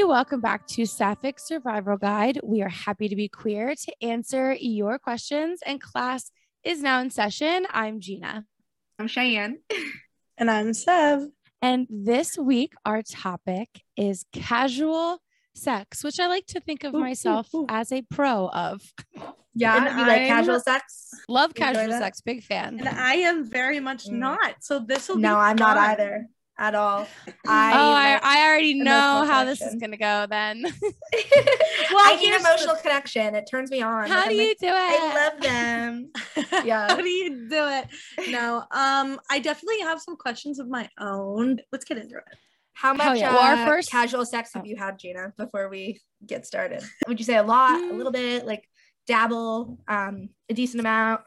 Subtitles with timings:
[0.00, 0.10] everybody.
[0.10, 2.40] Welcome back to Sapphic Survival Guide.
[2.42, 6.30] We are happy to be queer to answer your questions, and class
[6.64, 7.66] is now in session.
[7.70, 8.44] I'm Gina.
[8.98, 9.58] I'm Cheyenne.
[10.38, 11.28] And I'm Sev.
[11.62, 15.18] And this week, our topic is casual
[15.54, 17.66] sex, which I like to think of Ooh, ooh, myself ooh.
[17.68, 18.80] as a pro of.
[19.54, 21.10] Yeah, And you like I'm- casual sex?
[21.28, 22.78] Love casual sex, big fan.
[22.78, 24.12] And I am very much Mm.
[24.12, 24.54] not.
[24.60, 25.22] So this will be.
[25.22, 26.26] No, I'm not either
[26.60, 27.08] at all.
[27.28, 30.62] oh, I, I, I already know how this is going to go then.
[30.72, 33.34] well, I need here's emotional connection.
[33.34, 34.08] It turns me on.
[34.08, 34.72] how Like, do I'm you like, do it?
[34.72, 36.10] I love them.
[36.64, 36.88] Yeah.
[36.88, 37.86] How do you do it?
[38.30, 41.58] No, um, I definitely have some questions of my own.
[41.72, 42.24] Let's get into it.
[42.74, 43.32] How Hell much yeah.
[43.32, 46.82] Well, our uh, first- casual sex have you had, Gina, before we get started?
[47.08, 48.68] Would you say a lot, a little bit, like
[49.06, 51.22] dabble, um, a decent amount?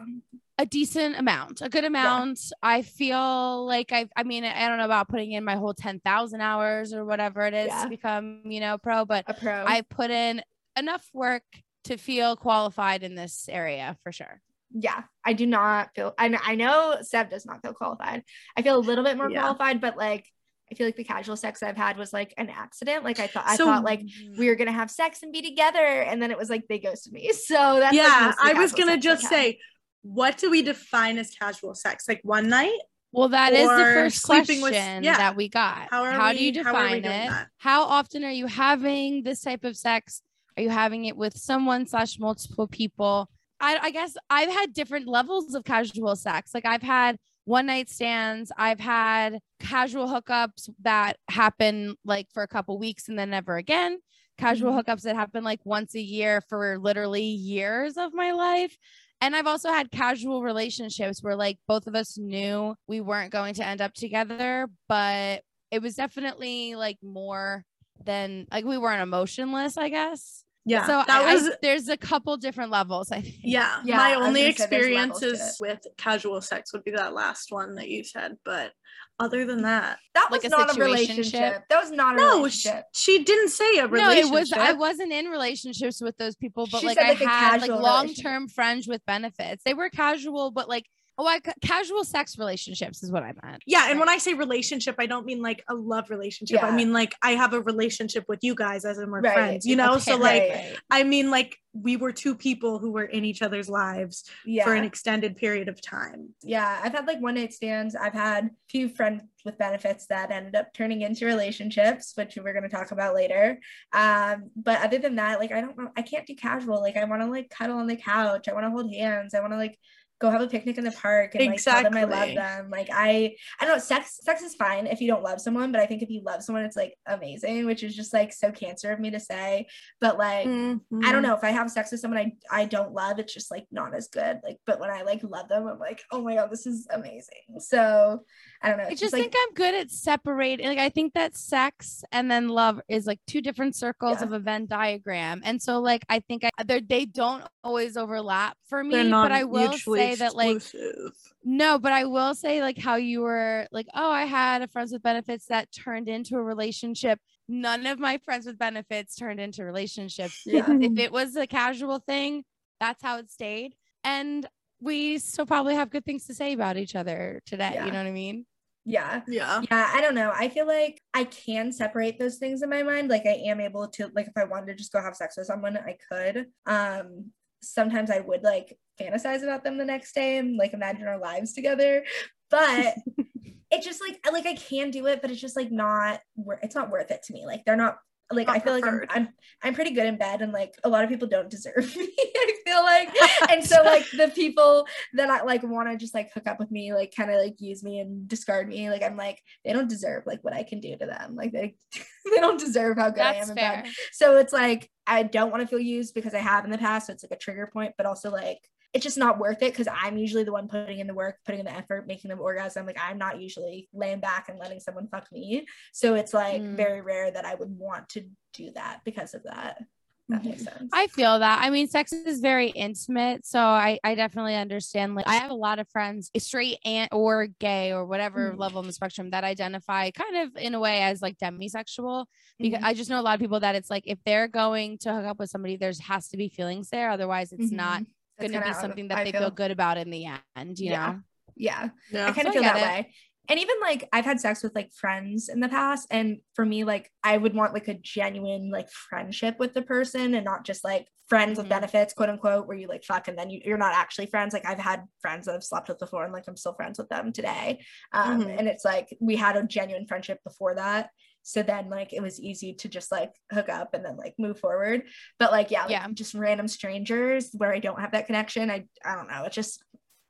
[0.60, 2.40] A decent amount, a good amount.
[2.62, 6.42] I feel like I I mean, I don't know about putting in my whole 10,000
[6.42, 7.84] hours or whatever it is Yeah.
[7.84, 9.66] to become, you know, pro, but A pro.
[9.66, 10.44] I put in
[10.78, 11.44] enough work
[11.86, 14.42] to feel qualified in this area for sure.
[14.76, 16.14] yeah, I do not feel.
[16.18, 18.24] I know, I know Sev does not feel qualified.
[18.56, 19.42] I feel a little bit more Yeah.
[19.42, 20.26] qualified, but like
[20.72, 23.04] I feel like the casual sex I've had was like an accident.
[23.04, 24.02] Like I thought, I thought like
[24.38, 27.12] we were gonna have sex and be together, and then it was like they ghosted
[27.14, 27.32] me.
[27.34, 29.60] So that's yeah, the I was gonna just say,
[30.04, 32.08] what do we define as casual sex?
[32.08, 32.78] Like one night?
[33.12, 35.18] Well, that is the first question with- yeah.
[35.18, 35.88] that we got.
[35.92, 37.30] How do you we- how are define doing it?
[37.30, 37.48] that?
[37.58, 40.22] How often are you having this type of sex?
[40.58, 43.30] Are you having it with someone slash multiple people?
[43.60, 46.54] I, I guess I've had different levels of casual sex.
[46.54, 48.52] Like I've had one night stands.
[48.58, 54.00] I've had casual hookups that happen like for a couple weeks and then never again.
[54.38, 54.92] Casual Mm-hmm.
[54.92, 58.76] hookups that happen like once a year for literally years of my life.
[59.24, 63.54] And I've also had casual relationships where like both of us knew we weren't going
[63.54, 67.64] to end up together, but it was definitely like more
[68.04, 70.44] than like we weren't emotionless, I guess.
[70.66, 70.86] Yeah.
[70.86, 73.14] So that I, was I, there's a couple different levels.
[73.14, 73.38] I think.
[73.44, 76.92] yeah, Yeah, my only gonna say there's levels to experiences with casual sex would be
[76.92, 78.36] that last one that you said.
[78.44, 78.74] But
[79.20, 81.64] other than that, that was like a not a relationship.
[81.70, 82.86] That was not a no, she, relationship.
[82.94, 84.32] she didn't say a relationship.
[84.32, 87.10] No, it was I wasn't in relationships with those people, but She like said, I
[87.10, 89.64] like, a had like long term friends with benefits.
[89.64, 90.86] They were casual, but like
[91.18, 93.62] oh, I casual sex relationships is what I meant.
[93.66, 96.64] Yeah, and when I say relationship, I don't mean like a love relationship.
[96.64, 99.66] I mean like I have a relationship with you guys as in we're Right, friends,
[99.66, 99.98] you know?
[100.00, 100.76] so like right.
[100.90, 104.64] I mean like we were two people who were in each other's lives Yeah.
[104.64, 106.30] for an extended period of time.
[106.44, 107.96] yeah, I've had like one night stands.
[107.96, 112.54] I've had a few friends with benefits that ended up turning into relationships, which we're
[112.54, 113.60] going to talk about later.
[113.92, 116.80] Um, but other than that, like I don't know, I can't do casual.
[116.82, 118.48] Like I want to like cuddle on the couch.
[118.48, 119.34] I want to hold hands.
[119.34, 119.78] I want to like
[120.20, 122.70] go have a picnic in the park and like tell them I love them.
[122.70, 125.82] Like I, I don't know, sex, sex is fine if you don't love someone, but
[125.82, 128.92] I think if you love someone, it's like amazing, which is just like so cancer
[128.92, 129.68] of me to say.
[130.00, 131.12] But like, I Mm-hmm.
[131.12, 133.66] don't know if I have sex with someone I I don't love, it's just like
[133.72, 134.40] not as good.
[134.44, 137.60] Like, but when I like love them, I'm like, oh my god, this is amazing.
[137.60, 138.24] So
[138.64, 138.84] I don't know.
[138.86, 140.66] I It's just like, think I'm good at separating.
[140.68, 144.26] Like I think that sex and then love is like two different circles Yeah.
[144.28, 148.84] of a Venn diagram, and so like I think I they don't always overlap for
[148.84, 148.92] me.
[148.92, 151.12] They're not But I will say that like exclusive.
[151.44, 154.92] no, but I will say like how you were like, oh, I had a friends
[154.94, 157.20] with benefits that turned into a relationship.
[157.50, 160.42] None of my friends with benefits turned into relationships.
[160.46, 160.66] yeah.
[160.70, 162.46] if it was a casual thing,
[162.80, 163.76] that's how it stayed.
[164.06, 164.48] And
[164.80, 167.72] we still probably have good things to say about each other today.
[167.76, 167.86] Yeah.
[167.86, 168.46] You know what I mean?
[168.86, 169.22] Yeah.
[169.28, 169.62] yeah.
[169.70, 170.32] Yeah, I don't know.
[170.34, 173.10] I feel like I can separate those things in my mind.
[173.10, 175.48] Like I am able to like if I wanted to just go have sex with
[175.48, 176.48] someone, I could.
[176.66, 181.20] Um sometimes I would like fantasize about them the next day and like imagine our
[181.20, 182.04] lives together.
[182.50, 182.96] But
[183.72, 186.20] it's just like like I can do it, but it's just like not
[186.62, 187.46] it's not worth it to me.
[187.46, 187.98] Like they're not
[188.32, 189.02] like I feel like I'm.
[189.10, 189.30] I'm
[189.66, 192.10] I'm pretty good in bed and like a lot of people don't deserve me.
[192.18, 193.10] I feel like
[193.50, 196.70] and so like the people that I like want to just like hook up with
[196.70, 198.90] me, like kind of like use me and discard me.
[198.90, 201.36] Like I'm like they don't deserve like what I can do to them.
[201.36, 201.76] Like they
[202.26, 203.84] they don't deserve how good I That's am in fair.
[203.84, 203.94] bed.
[204.12, 207.08] So it's like I don't want to feel used because I have in the past.
[207.08, 208.60] So it's like a trigger point, but also like
[208.94, 211.60] it's just not worth it because I'm usually the one putting in the work, putting
[211.60, 212.86] in the effort, making them orgasm.
[212.86, 215.66] Like I'm not usually laying back and letting someone fuck me.
[215.92, 216.78] So it's like Mm.
[216.78, 219.82] very rare that I would want to do that because of that.
[220.30, 220.90] That makes sense.
[220.94, 221.60] I feel that.
[221.62, 225.16] I mean, sex is very intimate, so I I definitely understand.
[225.16, 228.58] Like, I have a lot of friends, straight and or gay or whatever Mhm.
[228.60, 232.28] level on the spectrum, that identify kind of in a way as like demisexual.
[232.58, 232.86] Because Mhm.
[232.86, 235.26] I just know a lot of people that it's like if they're going to hook
[235.26, 237.10] up with somebody, there's has to be feelings there.
[237.10, 238.06] Otherwise, it's not Mhm.
[238.06, 240.26] That's going to be something that I they feel good about in the
[240.56, 240.80] end.
[240.80, 241.08] You Yeah.
[241.14, 241.20] know.
[241.56, 241.90] Yeah.
[242.12, 242.28] Yeah.
[242.28, 242.82] I kind So of feel that it.
[242.82, 243.14] way.
[243.50, 246.08] And even like I've had sex with like friends in the past.
[246.10, 250.34] And for me, like I would want like a genuine like friendship with the person
[250.34, 251.72] and not just like friends with Mhm.
[251.72, 254.54] benefits, quote unquote, where you like fuck and then you, you're not actually friends.
[254.54, 257.10] Like I've had friends that I've slept with before and like I'm still friends with
[257.10, 257.84] them today.
[258.14, 258.60] Um, Mhm.
[258.60, 261.10] and it's like we had a genuine friendship before that.
[261.44, 264.60] So then like it was easy to just like hook up and then like move
[264.60, 265.04] forward.
[265.40, 266.08] But like yeah, like, Yeah.
[266.14, 268.72] just random strangers where I don't have that connection.
[268.72, 269.44] I I don't know.
[269.44, 269.84] It just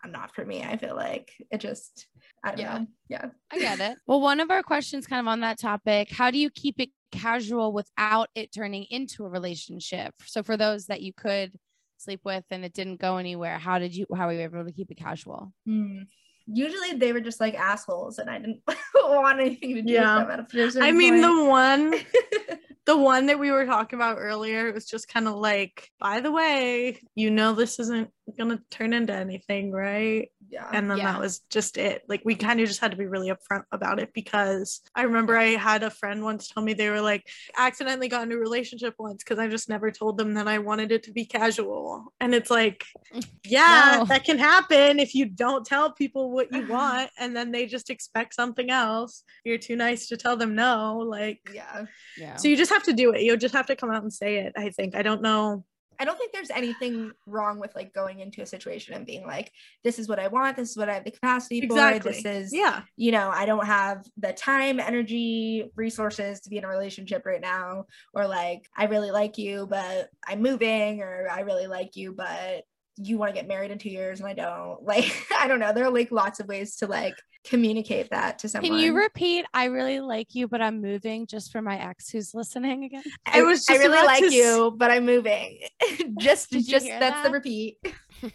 [0.03, 0.61] I'm not for me.
[0.63, 2.07] I feel like it just
[2.43, 2.77] I don't Yeah.
[2.79, 2.87] know.
[3.09, 3.25] Yeah.
[3.51, 3.97] I get it.
[4.05, 6.89] Well, one of our questions kind of on that topic, how do you keep it
[7.11, 10.13] casual without it turning into a relationship?
[10.25, 11.53] So for those that you could
[11.97, 14.71] sleep with and it didn't go anywhere, how did you how were you able to
[14.73, 15.53] keep it casual?
[15.65, 15.99] Hmm.
[16.45, 18.61] Usually they were just like assholes and I didn't
[18.95, 20.17] want anything to do Yeah.
[20.19, 21.23] with them at a certain I mean, point.
[21.23, 21.93] the one
[22.85, 26.19] the one that we were talking about earlier it was just kind of like by
[26.19, 30.69] the way you know this isn't gonna turn into anything right yeah.
[30.71, 31.11] and then Yeah.
[31.13, 33.99] that was just it like we kind of just had to be really upfront about
[33.99, 37.23] it because i remember i had a friend once tell me they were like
[37.57, 40.91] accidentally got into a relationship once because i just never told them that i wanted
[40.91, 42.85] it to be casual and it's like
[43.45, 44.05] yeah No.
[44.05, 47.89] that can happen if you don't tell people what you want and then they just
[47.89, 51.85] expect something else you're too nice to tell them no like yeah.
[52.17, 52.35] Yeah.
[52.35, 53.21] so you just have to do it.
[53.23, 54.53] You'll just have to come out and say it.
[54.55, 54.95] I think.
[54.95, 55.63] I don't know.
[55.99, 59.51] I don't think there's anything wrong with like going into a situation and being like,
[59.83, 62.11] this is what I want, this is what I have the capacity for, Exactly.
[62.13, 62.81] this is Yeah.
[62.97, 67.41] you know, I don't have the time, energy, resources to be in a relationship right
[67.41, 72.13] now, or like, I really like you, but I'm moving, or I really like you,
[72.13, 72.63] but
[72.97, 74.81] you want to get married in two years and I don't.
[74.85, 75.73] Like, I don't know.
[75.73, 78.71] There are like lots of ways to like communicate that to someone.
[78.71, 79.45] Can you repeat?
[79.53, 83.03] I really like you, but I'm moving just for my ex who's listening again.
[83.25, 85.59] I, I was I really like to you, but I'm moving.
[86.19, 87.77] just, Did just hear that's the repeat.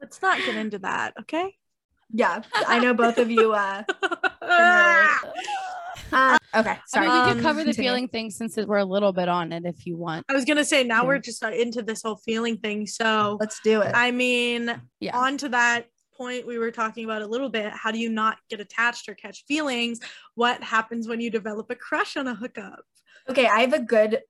[0.00, 1.54] Let's not get into that, okay?
[2.12, 3.52] yeah, I know both of you.
[3.52, 3.82] Uh,
[6.12, 7.08] uh okay, I sorry.
[7.08, 7.88] mean, we Um, could cover the continue.
[7.90, 10.24] feeling thing since we're a little bit on it if you want.
[10.28, 11.08] I was gonna say now Yeah.
[11.08, 12.86] we're just into this whole feeling thing.
[12.86, 13.90] So Let's do it.
[13.94, 15.18] I mean, Yeah.
[15.18, 15.86] on to that
[16.16, 17.72] point we were talking about a little bit.
[17.72, 20.00] How do you not get attached or catch feelings?
[20.34, 22.84] What happens when you develop a crush on a hookup?
[23.28, 24.22] Okay, I have a good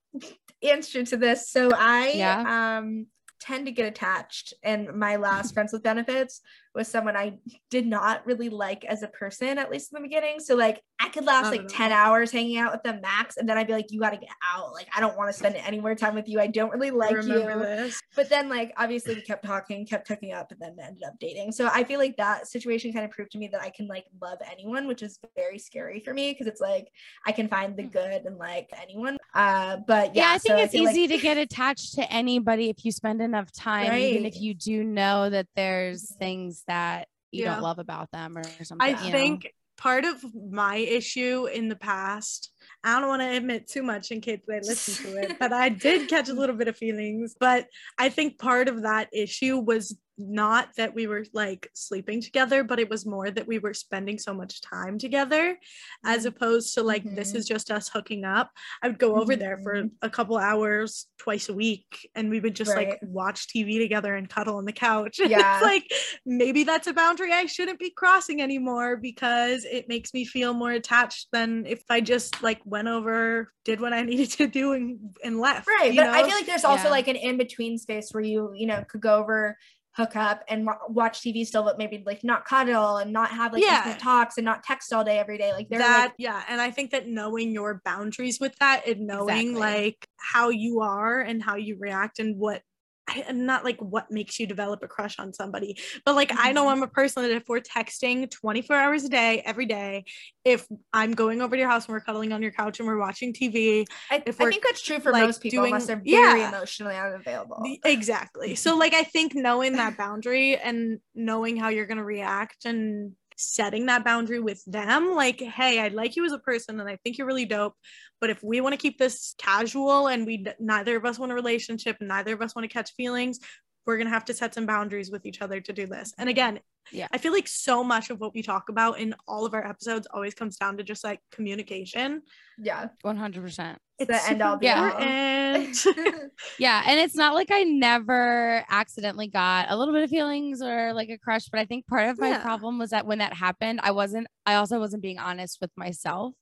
[0.63, 1.51] answer to this.
[1.51, 2.77] So I Yeah.
[2.79, 3.07] um
[3.41, 6.41] tend to get attached and my last friends with benefits
[6.77, 7.39] was someone I
[7.71, 10.39] did not really like as a person at least in the beginning.
[10.41, 13.49] So like I could last like at 10 hours hanging out with them max and
[13.49, 14.73] then I'd be like you got to get out.
[14.75, 16.39] Like I don't want to spend any more time with you.
[16.39, 17.23] I don't really like you.
[17.23, 17.99] this?
[18.15, 21.53] But then like obviously we kept talking, kept hooking up and then ended up dating.
[21.53, 24.05] So I feel like that situation kind of proved to me that I can like
[24.21, 26.89] love anyone, which is very scary for me because it's like
[27.27, 27.89] I can find the hmm.
[27.89, 29.16] good in like anyone.
[29.37, 32.71] Uh but Yeah, yeah, I think so it's like- easy to get attached to anybody
[32.71, 37.45] if you spend enough time, even if you do know that there's things that you
[37.45, 37.55] Yeah.
[37.55, 38.79] don't love about them or something.
[38.81, 39.19] I you know?
[39.19, 42.51] think part of my issue in the past,
[42.83, 45.69] I don't want to admit too much in case they listen to it, but I
[45.69, 47.37] did catch a little bit of feelings.
[47.39, 47.67] But
[47.99, 52.79] I think part of that issue was not that we were like sleeping together, but
[52.79, 55.59] it was more that we were spending so much time together
[56.05, 57.37] as opposed to like, this Mhm.
[57.37, 58.51] is just us hooking up.
[58.83, 59.91] I would go over there for Mhm.
[60.03, 64.29] a couple hours twice a week and we would just like watch TV together and
[64.29, 65.19] cuddle on the couch.
[65.27, 65.57] And Yeah.
[65.57, 65.91] it's like,
[66.25, 70.71] maybe that's a boundary I shouldn't be crossing anymore because it makes me feel more
[70.73, 74.99] attached than if I just like went over, did what I needed to do and,
[75.25, 75.67] and left.
[75.69, 76.91] right you but i feel like there's also Yeah.
[76.91, 79.59] like an in-between space where you you know could go over
[79.97, 83.53] hook up and wa- watch tv still but maybe like not cuddle and not have
[83.53, 83.97] like Yeah.
[83.99, 86.71] talks and not text all day every day like they're that like yeah and i
[86.71, 89.55] think that knowing your boundaries with that and knowing Exactly.
[89.61, 92.63] like how you are and how you react and what
[93.09, 96.53] I- and not like what makes you develop a crush on somebody but like i
[96.53, 96.73] know Mhm.
[96.73, 100.05] i'm a person that if we're texting 24 hours a day every day
[100.45, 102.99] if i'm going over to your house and we're cuddling on your couch and we're
[102.99, 105.97] watching tv I, if I think that's true for like, most people doing- unless they're
[106.05, 106.49] very yeah.
[106.49, 111.99] emotionally unavailable exactly so like i think knowing that boundary and knowing how you're going
[111.99, 116.39] to react and setting that boundary with them like hey i like you as a
[116.39, 117.75] person and i think you're really dope
[118.21, 121.35] but if we want to keep this casual and we neither of us want a
[121.35, 123.39] relationship and neither of us want to catch feelings
[123.87, 126.29] we're going to have to set some boundaries with each other to do this and
[126.29, 126.59] again
[126.93, 127.09] Yeah.
[127.13, 130.07] i feel like so much of what we talk about in all of our episodes
[130.13, 132.23] always comes down to just like communication
[132.59, 133.77] yeah 100%.
[133.99, 134.85] It's the end all be all.
[134.99, 135.87] important.
[136.59, 136.83] Yeah.
[136.87, 141.09] And it's not like I never accidentally got a little bit of feelings or like
[141.09, 142.43] a crush, but I think part of my Yeah.
[142.43, 146.35] problem was that when that happened, I wasn't, I also wasn't being honest with myself.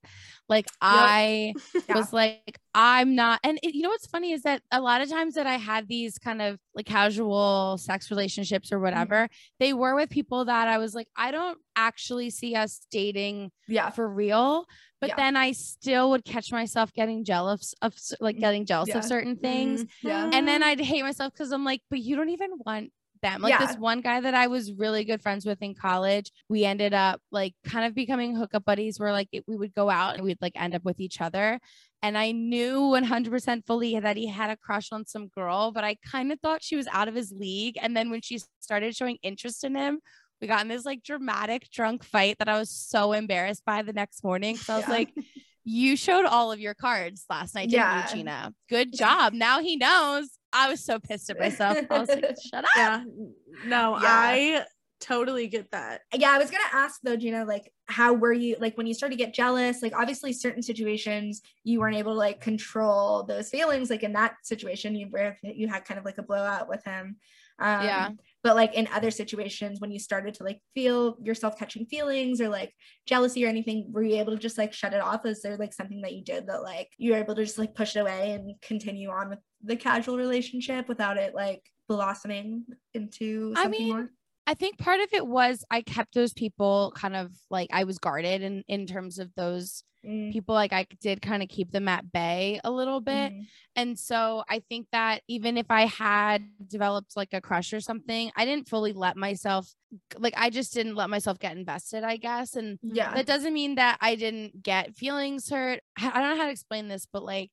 [0.48, 1.54] Like I
[1.88, 1.96] Yeah.
[1.96, 3.40] was like, I'm not.
[3.42, 5.88] And it, you know what's funny is that a lot of times that I had
[5.88, 8.84] these kind of like casual sex relationships or mm-hmm.
[8.84, 13.52] whatever, they were with people that I was like, I don't actually see us dating
[13.68, 13.90] Yeah.
[13.90, 14.66] for real.
[15.00, 15.16] But Yeah.
[15.16, 18.98] then I still would catch myself getting jealous of like mm, getting jealous Yeah.
[18.98, 19.84] of certain things.
[19.84, 20.08] Mm-hmm.
[20.08, 20.30] Yeah.
[20.32, 22.90] And then I'd hate myself because I'm like, but you don't even want
[23.24, 23.40] them.
[23.42, 26.92] Like this one guy that I was really good friends with in college, we ended
[26.94, 30.22] up like kind of becoming hookup buddies where like it, we would go out and
[30.22, 31.58] we'd like end up with each other.
[32.02, 35.96] And I knew 100% fully that he had a crush on some girl, but I
[36.06, 37.78] kind of thought she was out of his league.
[37.80, 40.00] And then when she started showing interest in him,
[40.40, 43.94] we got in this like dramatic drunk fight that I was so embarrassed by the
[43.94, 44.58] next morning.
[44.58, 44.90] So I was Yeah.
[44.92, 45.14] like,
[45.64, 48.02] you showed all of your cards last night, didn't Yeah.
[48.10, 48.52] you, Gina?
[48.68, 49.32] Good job.
[49.32, 50.28] Now he knows.
[50.54, 51.78] I was so pissed at myself.
[51.90, 52.70] I was like, shut up.
[52.76, 53.04] Yeah.
[53.66, 54.02] No, Yeah.
[54.06, 54.64] I
[55.00, 56.00] totally get that.
[56.14, 59.18] yeah i was gonna ask though gina like how were you like when you started
[59.18, 63.90] to get jealous like obviously certain situations you weren't able to like control those feelings
[63.90, 67.16] like in that situation you were you had kind of like a blowout with him
[67.58, 68.08] um Yeah.
[68.44, 72.48] But like in other situations when you started to like feel yourself catching feelings or
[72.48, 72.72] like
[73.06, 75.24] jealousy or anything were you able to just like shut it off?
[75.24, 77.74] Is there like something that you did that like you were able to just like
[77.74, 83.54] push it away and continue on with the casual relationship without it like blossoming into
[83.56, 84.10] I something mean, more
[84.46, 87.98] I think part of it was I kept those people kind of like I was
[87.98, 91.88] guarded in in terms of those Mm, people like I did kind of keep them
[91.88, 93.32] at bay a little bit.
[93.32, 93.46] mhm.
[93.76, 98.30] And so I think that even if I had developed like a crush or something,
[98.36, 99.72] I didn't fully let myself
[100.18, 102.54] like I just didn't let myself get invested, I guess.
[102.56, 105.80] And yeah that doesn't mean that I didn't get feelings hurt.
[105.98, 107.50] I don't know how to explain this, but like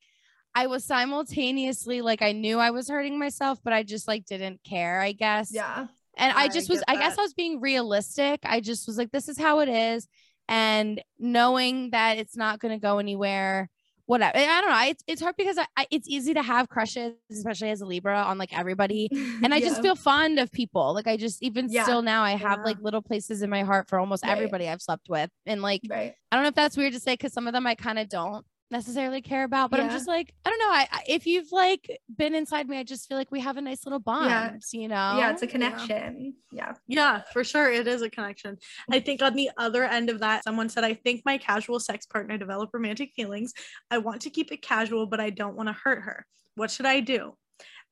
[0.55, 4.62] I was simultaneously like I knew I was hurting myself, but I just like didn't
[4.63, 5.63] care, I guess.
[5.69, 7.17] yeah And I I just was, I guess.
[7.17, 8.39] I was being realistic.
[8.43, 10.07] I just was like, this is how it is.
[10.49, 13.69] And knowing that it's not going to go anywhere,
[14.05, 14.37] whatever.
[14.37, 14.89] I don't know.
[14.89, 18.17] It's, it's hard because I, I, it's easy to have crushes, especially as a Libra
[18.21, 19.09] on like everybody.
[19.43, 20.93] And I just feel fond of people.
[20.93, 21.83] Like I just, even Yeah.
[21.83, 22.63] still now, I have Yeah.
[22.65, 24.31] like little places in my heart for almost Right.
[24.33, 25.29] everybody I've slept with.
[25.45, 27.65] And like, right I don't know if that's weird to say because some of them
[27.67, 30.71] I kind of don't necessarily care about, but I'm just like, I don't know.
[30.71, 33.61] I, I if you've like been inside me, I just feel like we have a
[33.61, 34.79] nice little bond, Yeah.
[34.79, 35.17] you know?
[35.17, 35.51] yeah it's a yeah.
[35.51, 37.71] connection yeah Yeah, for sure.
[37.71, 38.57] It is a connection.
[38.89, 42.05] I think on the other end of that, someone said, I think my casual sex
[42.05, 43.53] partner developed romantic feelings.
[43.89, 46.25] I want to keep it casual, but I don't want to hurt her.
[46.55, 47.35] What should I do?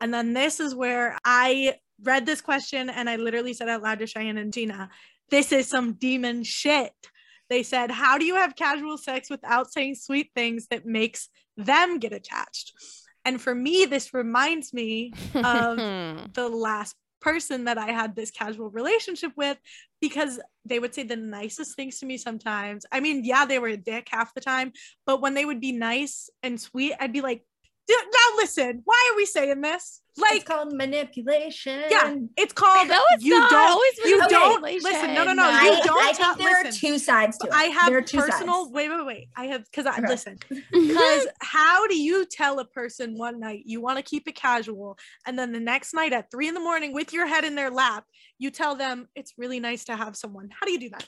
[0.02, 4.00] And then this is where I read this question and I literally said out loud
[4.00, 4.90] to Cheyenne and Gina,
[5.30, 6.92] this is some demon shit.
[7.50, 12.00] They said, How do you have casual sex without saying sweet things that makes them
[12.00, 12.74] get attached?
[13.26, 15.78] And for me, this reminds me of
[16.34, 19.58] the last person that I had this casual relationship with
[20.02, 22.86] because they would say the nicest things to me sometimes.
[22.92, 24.72] I mean, yeah, they were a dick half the time,
[25.06, 27.44] but when they would be nice and sweet, I'd be like, "D-
[27.90, 30.02] now listen, why are we saying this?
[30.18, 34.22] Like it's Like, called manipulation yeah, it's called No, it's you not don't always you
[34.30, 35.14] don't listen.
[35.14, 35.44] No, no, no.
[35.44, 36.34] I- You I, don't I tell.
[36.36, 36.68] think there listen.
[36.68, 38.64] are two sides to it I have there are two personal.
[38.66, 38.74] sides.
[38.74, 39.28] Wait, wait, wait.
[39.38, 40.08] I have because I Okay.
[40.08, 40.38] listen.
[40.72, 44.98] Because how do you tell a person one night you want to keep it casual,
[45.26, 47.70] and then the next night at three in the morning with your head in their
[47.72, 48.04] lap,
[48.40, 50.50] you tell them it's really nice to have someone?
[50.52, 51.08] How do you do that?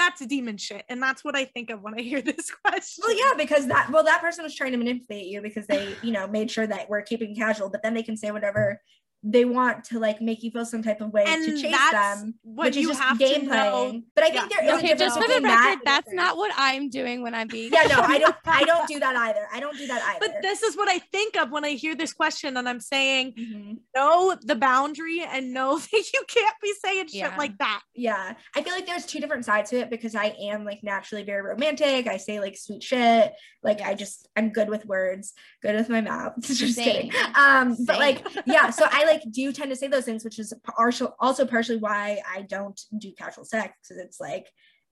[0.00, 3.04] That's demon shit, and that's what I think of when I hear this question.
[3.06, 6.12] well yeah because that well that person was trying to manipulate you because they you
[6.12, 8.80] know made sure that we're keeping casual but then they can say whatever
[9.22, 12.34] they want to like make you feel some type of way and to chase them
[12.42, 14.60] which is you just have game playing but i think Yeah.
[14.66, 17.46] there is okay, just for the record, that that's not what I'm doing when I'm
[17.48, 17.70] being.
[17.70, 20.40] yeah no i don't i don't do that either i don't do that either But
[20.42, 23.76] this is what I think of when I hear this question, and I'm saying Mhm.
[23.94, 27.28] know the boundary and know that you can't be saying Yeah.
[27.30, 27.82] shit like that.
[27.94, 31.24] Yeah, I feel like there's two different sides to it because I am like naturally
[31.24, 32.06] very romantic.
[32.06, 33.32] I say like sweet shit.
[33.62, 36.32] Like I just I'm good with words, good with my mouth.
[36.40, 36.84] just Same.
[36.84, 37.12] kidding.
[37.34, 40.52] Um, but like yeah, so I like do tend to say those things, which is
[40.64, 44.46] partial also partially why I don't do casual sex because it's like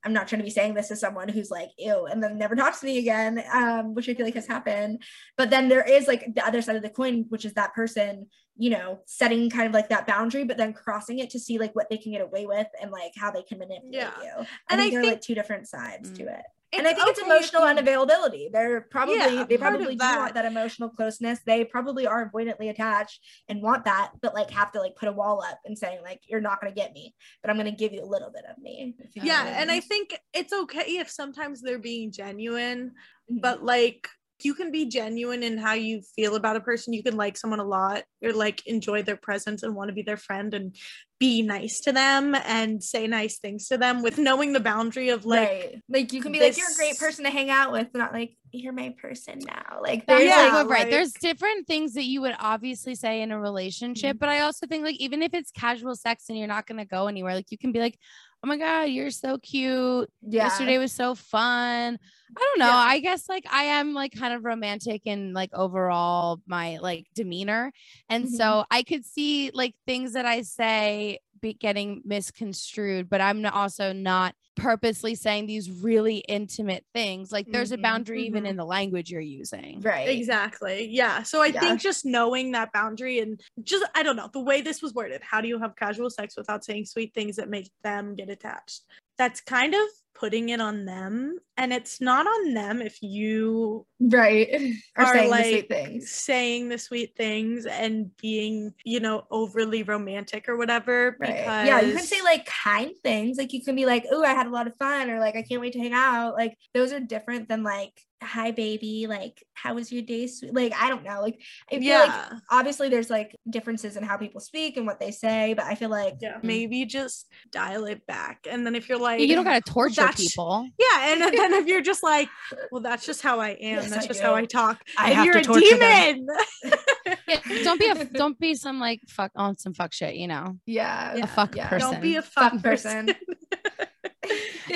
[0.04, 2.54] I'm not trying to be saying this to someone who's like ew and then never
[2.54, 5.02] talks to me again, um, which I feel like has happened.
[5.36, 8.26] But then there is like the other side of the coin, which is that person
[8.60, 11.72] you know, setting kind of like that boundary, but then crossing it to see like
[11.76, 14.10] what they can get away with and like how they can manipulate Yeah.
[14.20, 14.32] you.
[14.68, 16.38] I And think I there are think- like two different sides to Mm.
[16.40, 16.44] it.
[16.72, 18.52] And I think it's emotional you- unavailability.
[18.52, 20.18] They're probably Yeah, they probably do that.
[20.18, 21.40] want that emotional closeness.
[21.46, 25.12] They probably are avoidantly attached and want that, but like have to like put a
[25.12, 28.02] wall up and saying like you're not gonna get me, but I'm gonna give you
[28.02, 28.94] a little bit of me.
[28.98, 32.92] if you know Yeah, and I think it's okay if sometimes they're being genuine,
[33.30, 33.40] Mhm.
[33.40, 34.08] but like
[34.44, 36.92] you can be genuine in how you feel about a person.
[36.92, 40.02] You can like someone a lot or like enjoy their presence and want to be
[40.02, 40.74] their friend and
[41.18, 45.24] be nice to them and say nice things to them with knowing the boundary of
[45.26, 45.82] like right.
[45.88, 48.36] Like you can be like, you're a great person to hang out with, not like
[48.52, 49.80] you're my person now.
[49.82, 50.80] Like That's there's Yeah, like, like, right.
[50.82, 54.18] like- There's different things that you would obviously say in a relationship, Mm-hmm.
[54.18, 57.08] but I also think like even if it's casual sex and you're not gonna go
[57.08, 57.98] anywhere, like you can be like,
[58.42, 60.10] "Oh my god, you're so cute.
[60.22, 60.44] yeah.
[60.44, 61.98] Yesterday was so fun."
[62.36, 62.66] I don't know.
[62.66, 62.76] Yeah.
[62.76, 67.72] I guess like I am like kind of romantic in like overall my like demeanor,
[68.08, 68.36] and Mhm.
[68.36, 73.92] so I could see like things that I say be getting misconstrued, but I'm also
[73.92, 77.30] not purposely saying these really intimate things.
[77.30, 78.48] Like there's a Mhm, boundary even mhm.
[78.50, 79.80] in the language you're using.
[79.82, 80.08] Right.
[80.08, 80.88] Exactly.
[80.90, 81.22] Yeah.
[81.22, 81.60] So I Yeah.
[81.60, 85.22] think just knowing that boundary and just, I don't know, the way this was worded,
[85.22, 88.82] how do you have casual sex without saying sweet things that make them get attached?
[89.18, 89.80] That's kind of
[90.14, 91.38] putting it on them.
[91.56, 94.72] And it's not on them if you Right.
[94.96, 96.10] or are saying like the sweet things.
[96.10, 101.16] saying the sweet things and being, you know, overly romantic or whatever.
[101.20, 101.36] Right.
[101.36, 103.38] Because Yeah, you can say like kind things.
[103.38, 105.42] Like you can be like, "Oh, I had a lot of fun," or like, "I
[105.42, 109.74] can't wait to hang out." Like those are different than like, "Hi, baby." Like, "How
[109.74, 111.20] was your day?" sweet?" Like I don't know.
[111.20, 112.28] Like I feel yeah.
[112.32, 115.74] like obviously there's like differences in how people speak and what they say, but I
[115.74, 116.44] feel like yeah, mm.
[116.44, 118.46] maybe just dial it back.
[118.50, 120.68] And then if you're like, You don't gotta torture that's- people.
[120.78, 122.28] Yeah, and then if you're just like,
[122.72, 123.56] well, that's just how I am.
[123.82, 124.26] Yes, that's I just do.
[124.26, 124.82] how I talk.
[124.96, 126.14] I and have you're to a torture them.
[126.16, 126.36] demon.
[127.26, 130.56] Yeah, don't be a don't be some like fuck on some fuck shit, you know.
[130.66, 131.68] yeah, A fuck yeah.
[131.68, 131.92] person.
[131.92, 133.06] Don't be a Fuck fuck person.
[133.06, 133.16] person.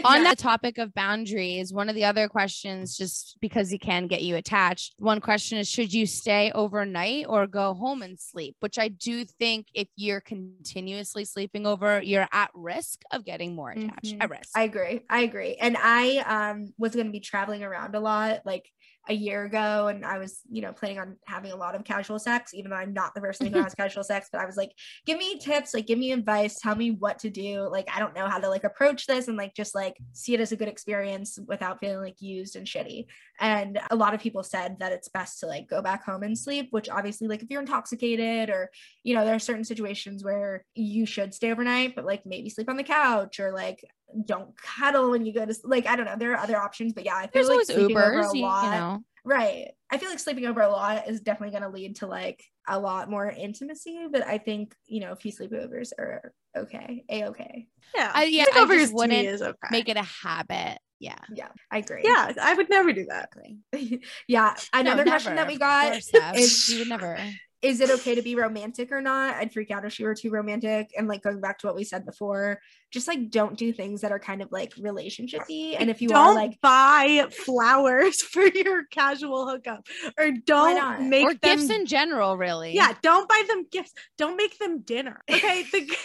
[0.04, 4.23] On that topic of boundaries, one of the other questions, just because he can get
[4.23, 8.56] you attached, one question is should you stay overnight or go home and sleep?
[8.61, 13.71] Which I do think if you're continuously sleeping over, you're at risk of getting more
[13.71, 14.14] attached.
[14.14, 14.23] Mhm.
[14.23, 14.50] At risk.
[14.56, 15.00] I agree.
[15.09, 15.54] I agree.
[15.56, 18.68] And I um was going to be traveling around a lot like
[19.09, 22.18] a year ago and I was, you know, planning on having a lot of casual
[22.18, 24.73] sex even though I'm not the person who has casual sex, but I was like,
[25.06, 27.68] give me tips, like give me advice, tell me what to do.
[27.71, 30.40] Like I don't know how to like approach this and like just like see it
[30.40, 33.06] as a good experience without feeling like used and shitty.
[33.40, 36.38] And a lot of people said that it's best to like go back home and
[36.38, 38.71] sleep, which obviously like if you're intoxicated or
[39.02, 42.68] you know, there are certain situations where you should stay overnight, but like maybe sleep
[42.68, 43.85] on the couch or like
[44.26, 46.16] don't cuddle when you go to s- like I don't know.
[46.18, 48.40] There are other options, but yeah, I feel There's like always sleeping over a you,
[48.40, 48.70] you lot.
[48.70, 49.05] know.
[49.25, 49.68] Right.
[49.90, 52.79] I feel like sleeping over a lot is definitely going to lead to like a
[52.79, 57.66] lot more intimacy, but I think you know a few sleepovers are okay, a okay.
[57.94, 58.11] yeah.
[58.14, 59.68] I- yeah, I Sleepovers just wouldn't is okay.
[59.70, 60.79] Make it a habit.
[60.98, 61.18] Yeah.
[61.35, 62.03] Yeah, I agree.
[62.05, 63.31] Yeah, I would never do that.
[64.29, 64.55] yeah.
[64.72, 67.18] No, Another question that we got course, is- you would never.
[67.62, 69.37] Is it okay to be romantic or not?
[69.37, 70.90] I'd freak out if she were too romantic.
[70.98, 74.11] And like going back to what we said before, just like don't do things that
[74.12, 75.77] are kind of like relationshipy.
[75.79, 79.87] And if you don't are like, buy flowers for your casual hookup
[80.18, 82.75] or don't make Or them gifts in general, really.
[82.75, 85.96] yeah don't buy them gifts don't make them dinner okay the,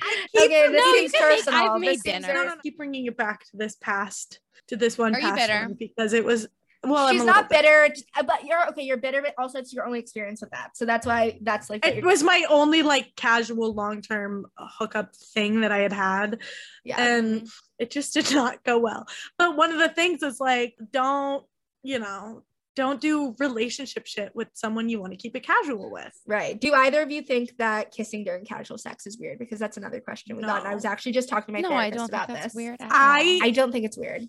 [0.00, 1.60] I keep, okay, this No, you seems can make- personal.
[1.74, 2.34] I've made This seems dinner.
[2.34, 5.26] no, no, no, keep bringing it back to this past to this one Are you
[5.26, 5.60] past bitter?
[5.66, 6.46] one because it was
[6.84, 8.82] well I'm She's not bitter, uh, but you're okay.
[8.82, 10.76] You're bitter, but also it's your only experience with that.
[10.76, 15.72] So that's why that's like it was my only like casual long-term hookup thing that
[15.72, 16.38] I had had
[16.84, 17.00] yeah.
[17.00, 19.06] and it just did not go well.
[19.38, 21.44] But one of the things is like, don't,
[21.82, 22.42] you know,
[22.74, 26.12] don't do relationship shit with someone you want to keep it casual with.
[26.26, 26.58] Right.
[26.60, 29.38] Do either of you think that kissing during casual sex is weird?
[29.38, 30.60] Because that's another question we got.
[30.60, 32.54] And I was actually just talking to my no, I therapist don't about think that's
[32.54, 32.62] this.
[32.62, 32.76] weird.
[32.80, 34.22] I- I don't think it's weird.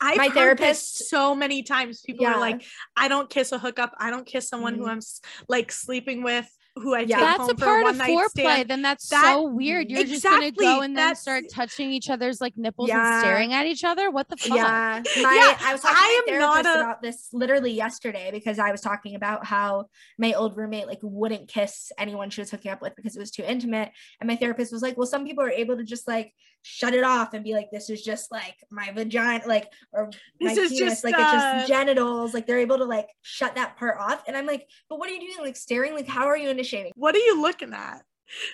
[0.00, 2.00] I've My heard therapist- so many times.
[2.02, 2.34] People Yeah.
[2.34, 2.64] are like,
[2.96, 3.94] I don't kiss a hookup.
[3.98, 4.90] I don't kiss someone who Mhm.
[4.90, 5.00] I'm
[5.48, 7.20] like sleeping with, who I Yeah.
[7.20, 8.28] that's home a for part of night foreplay.
[8.30, 8.68] stand.
[8.70, 9.90] Then that's That- so weird.
[9.90, 13.12] You're just gonna Exactly, go and then start touching each other's like nipples Yeah.
[13.14, 14.10] and staring at each other.
[14.10, 14.56] What the fuck?
[14.56, 15.02] Yeah.
[15.22, 17.72] My Yeah, I was talking I to my am not therapist a- about this literally
[17.72, 19.86] yesterday because I was talking about how
[20.18, 23.30] my old roommate like wouldn't kiss anyone she was hooking up with because it was
[23.30, 23.92] too intimate.
[24.20, 26.34] And my therapist was like, Well, some people are able to just like
[26.64, 30.54] shut it off and be like, This is just like my vagina, like or my
[30.54, 32.34] This is penis, just, like it's uh, just genitals.
[32.34, 34.24] Like they're able to like shut that part off.
[34.26, 35.46] And I'm like, But what are you doing?
[35.46, 35.94] Like staring?
[35.94, 36.92] Like how are you initiating?
[36.96, 38.02] What are you looking at?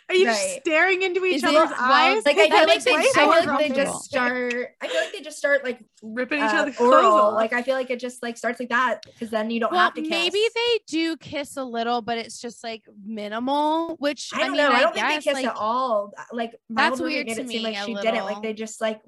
[0.08, 0.60] Are you just Right.
[0.66, 2.24] staring into each Is it- other's well, eyes?
[2.26, 4.74] Like I feel like they, it I feel like they just start.
[4.80, 7.34] I feel like they just start like ripping each uh, other's clothes off.
[7.34, 9.80] Like I feel like it just like starts like that because then you don't Well,
[9.80, 10.10] have to kiss.
[10.10, 13.96] maybe they do kiss a little, but it's just like minimal.
[13.98, 14.70] Which I I, don't mean, know.
[14.70, 16.12] I I, don't guess think they kiss like at all.
[16.32, 18.24] Like That's weird made to it seem me like a she didn't.
[18.24, 19.00] Like they just like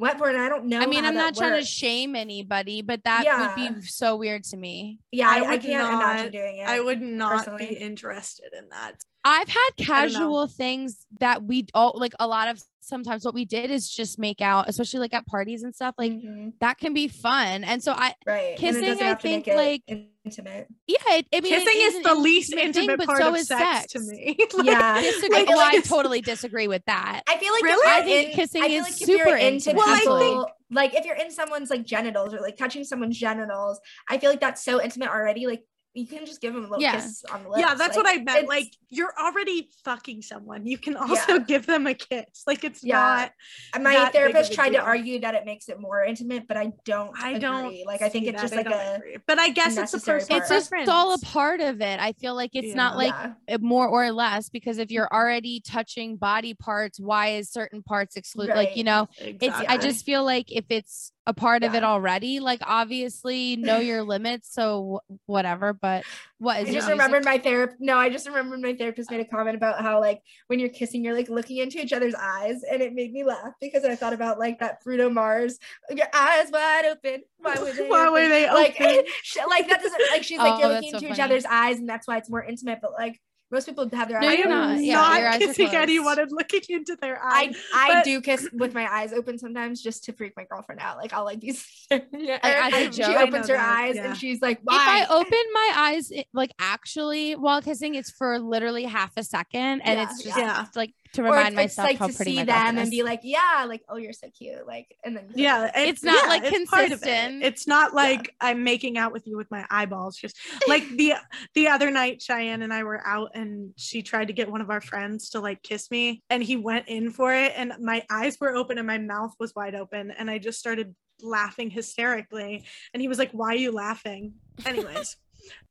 [0.00, 0.34] went for it.
[0.34, 0.80] And I don't know.
[0.80, 3.54] I mean, I'm that not trying to shame anybody, but that Yeah.
[3.56, 4.98] would be so weird to me.
[5.12, 6.68] Yeah, I I, I can't not- imagine doing it.
[6.68, 7.66] I would not personally.
[7.68, 8.94] be interested in that.
[9.28, 13.70] I've had casual things that we all like a lot of sometimes what we did
[13.70, 15.94] is just make out, especially like at parties and stuff.
[15.98, 16.54] Like Mhm.
[16.60, 17.62] that can be fun.
[17.64, 18.56] And so I right.
[18.56, 19.82] Kissing, I have to make think, like-
[20.24, 20.68] intimate.
[20.86, 23.46] yeah, it, I mean Kissing is the least thing, intimate but part so of is
[23.48, 24.36] sex, to me.
[24.54, 25.02] Like, Yeah.
[25.02, 25.44] Disagree.
[25.44, 27.22] Well, I totally disagree with that.
[27.28, 27.86] I feel like Really?
[27.90, 29.76] I think in, kissing I feel is like you're super intimate.
[29.76, 33.80] Well, I think- like if you're in someone's like genitals or like touching someone's genitals,
[34.08, 35.46] I feel like that's so intimate already.
[35.46, 35.62] Like
[35.94, 36.92] you can just give them a little Yeah.
[36.96, 37.60] kiss on the lips.
[37.60, 38.48] yeah, that's like, what I meant.
[38.48, 40.66] Like you're already fucking someone.
[40.66, 41.38] You can also Yeah.
[41.46, 42.44] give them a kiss.
[42.46, 43.30] Like it's Yeah.
[43.74, 46.04] not my that big of therapist a tried to argue that it makes it more
[46.04, 47.10] intimate, but I don't.
[47.20, 47.40] I agree.
[47.40, 48.02] don't like.
[48.02, 48.42] I think it's that.
[48.42, 49.16] just I like a agree.
[49.26, 50.50] But I guess it's a necessary personal part.
[50.50, 50.88] it's just preference.
[50.90, 51.98] all a part of it.
[52.00, 53.14] I feel like it's not like
[53.48, 53.56] yeah.
[53.60, 58.54] more or less because if you're already touching body parts, why is certain parts excluded?
[58.54, 58.84] Like, you Right.
[58.84, 63.54] know, it's I just feel like if it's a part of it already, like obviously
[63.56, 64.50] know your limits.
[64.50, 65.74] So whatever.
[65.74, 66.04] But
[66.38, 66.90] what I just your music?
[66.92, 67.80] remembered my therapist.
[67.80, 71.04] No, I just remembered my therapist made a comment about how like when you're kissing,
[71.04, 74.14] you're like looking into each other's eyes, and it made me laugh because I thought
[74.14, 75.58] about like that Bruno Mars,
[75.94, 77.22] your eyes wide open.
[77.36, 77.88] Why were they?
[77.88, 78.76] Why were open?" they like?
[79.22, 81.78] she- like that doesn't like she's like Oh, you're looking so into each other's eyes,
[81.78, 82.78] and that's why it's more intimate.
[82.80, 84.74] But like most people have their No, eyes you're am open.
[84.76, 84.84] not.
[84.84, 85.82] Yeah, not your eyes kissing closed.
[85.82, 87.56] anyone and looking into their eyes.
[87.74, 90.98] I But- do kiss with my eyes open sometimes just to freak my girlfriend out.
[90.98, 91.56] Like I'll like be
[91.90, 94.08] yeah, as a and she opens her that, eyes yeah.
[94.08, 98.84] and she's like, if I open my eyes, like actually while kissing, it's for literally
[98.84, 100.66] half a second, and Yeah, it's just yeah.
[100.76, 102.78] like to Or remind it's, it's myself like how to pretty see my them girlfriend
[102.78, 106.22] and be like, yeah, like oh you're so cute, like and then yeah, It's not,
[106.22, 106.98] yeah, like, it's part of it.
[107.00, 107.42] consistent.
[107.42, 110.16] It's not like I'm making out with you with my eyeballs.
[110.16, 111.14] Just like the
[111.54, 114.70] the other night, Cheyenne and I were out, and she tried to get one of
[114.70, 118.36] our friends to like kiss me, and he went in for it, and my eyes
[118.40, 123.00] were open and my mouth was wide open, and I just started laughing hysterically, and
[123.00, 124.34] he was like, "Why are you laughing?"
[124.66, 125.16] Anyways.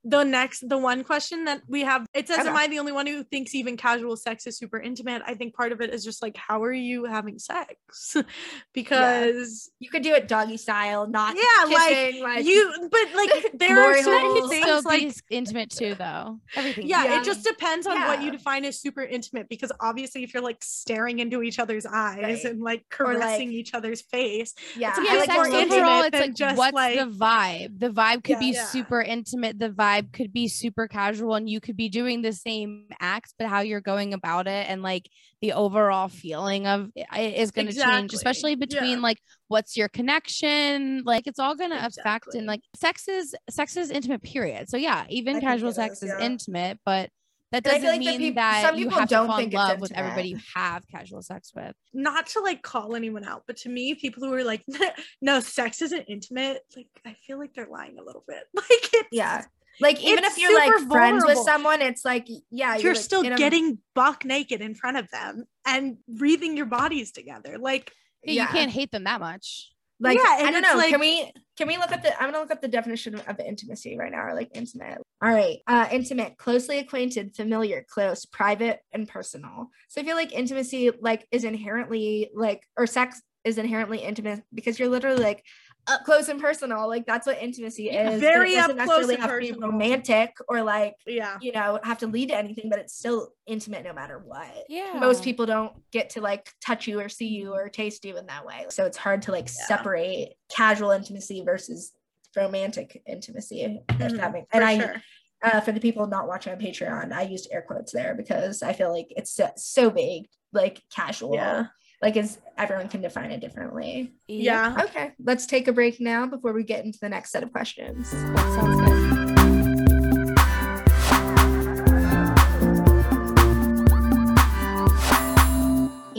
[0.03, 2.47] The next, the one question that we have, it says, Okay.
[2.47, 5.21] Am I the only one who thinks even casual sex is super intimate?
[5.25, 8.15] I think part of it is just like, How are you having sex?
[8.73, 13.51] because you could do it doggy style, not Yeah, like, kissing, like, you but like
[13.55, 14.51] there Glory are certain holes.
[14.51, 16.39] It could still things like intimate too, though.
[16.55, 16.87] Everything.
[16.87, 17.19] yeah, Yeah.
[17.21, 20.63] it just depends on what you define as super intimate because obviously if you're like
[20.63, 22.45] staring into each other's eyes Right.
[22.45, 25.75] and like Or, like- caressing each other's face yeah, it's yeah, like more more intimate
[25.77, 26.13] overall, intimate.
[26.13, 27.79] it's like just, what's like- the vibe?
[27.79, 28.39] The vibe could Yeah.
[28.39, 28.65] be Yeah.
[28.65, 29.59] super intimate.
[29.59, 33.47] The vibe could be super casual, and you could be doing the same acts, but
[33.47, 35.10] how you're going about it and like
[35.41, 37.06] the overall feeling of it
[37.38, 39.03] is going to change, especially between Yeah.
[39.03, 41.03] like what's your connection.
[41.06, 42.39] Like it's all going to affect Exactly.
[42.39, 44.23] and like sex is sex is intimate.
[44.23, 44.69] Period.
[44.69, 46.25] So yeah, even I casual sex is, is yeah.
[46.25, 47.10] intimate, but.
[47.51, 49.38] That doesn't feel like the mean peop- that some you people have to don't fall
[49.38, 51.73] in think it's love with everybody you have casual sex with.
[51.93, 54.63] not to like call anyone out but to me people who are like
[55.21, 59.10] no sex isn't intimate like I feel like they're lying a little bit like it's
[59.12, 59.45] yeah.
[59.79, 63.01] Like even It's if you're like super friends with someone, it's like yeah, you're like,
[63.03, 67.57] still in a- getting buck naked in front of them and breathing your bodies together
[67.60, 67.91] like
[68.23, 68.41] Yeah, yeah.
[68.41, 69.69] You can't hate them that much.
[69.99, 70.75] Like Yeah, I and don't know.
[70.77, 73.39] like- can we can we look at the I'm gonna look up the definition of
[73.39, 74.99] intimacy right now or like intimate.
[75.21, 75.57] All right.
[75.67, 79.69] Uh intimate, closely acquainted, familiar, close, private, and personal.
[79.89, 84.77] So I feel like intimacy like is inherently like or sex is inherently intimate because
[84.77, 85.43] you're literally like
[85.88, 86.88] up close and personal.
[86.88, 88.19] Like that's what intimacy is.
[88.19, 89.69] very it up close necessarily and have to be personal.
[89.71, 93.84] romantic or like yeah you know have to lead to anything, but it's still intimate
[93.84, 95.00] no matter what Yeah.
[95.00, 98.26] most people don't get to like touch you or see you or taste you in
[98.28, 98.65] that way.
[98.69, 99.65] So it's hard to like Yeah.
[99.65, 101.93] separate casual intimacy versus
[102.36, 103.62] romantic intimacy.
[103.63, 104.95] If that Mhm, makes for and I sure.
[105.43, 108.73] uh, for the people not watching on Patreon, I used air quotes there because I
[108.73, 111.36] feel like it's so, so vague, like casual.
[111.36, 111.67] Yeah.
[112.01, 114.13] Like is everyone can define it differently.
[114.27, 117.51] yeah Okay, let's take a break now before we get into the next set of
[117.51, 118.13] questions.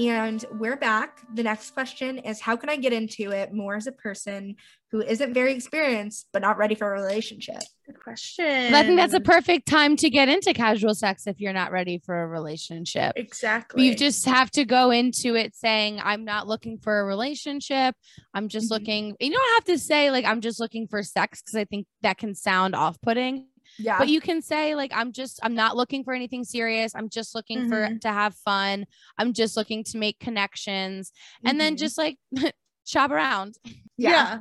[0.08, 1.20] And we're back.
[1.34, 4.56] The next question is How can I get into it more as a person
[4.90, 7.58] who isn't very experienced but not ready for a relationship?
[7.84, 11.40] good question But I think that's a perfect time to get into casual sex if
[11.40, 13.12] you're not ready for a relationship.
[13.16, 17.94] exactly You just have to go into it saying, I'm not looking for a relationship.
[18.32, 18.70] I'm just Mhm.
[18.70, 21.86] looking, you don't have to say, like, I'm just looking for sex because I think
[22.00, 23.46] that can sound off putting.
[23.78, 23.98] Yeah.
[23.98, 26.94] But you can say, like, I'm just, I'm not looking for anything serious.
[26.94, 28.86] I'm just looking for to have fun.
[29.16, 31.12] I'm just looking to make connections.
[31.44, 31.78] And then Mhm.
[31.78, 32.18] just like
[32.84, 33.56] shop around.
[33.96, 34.38] yeah.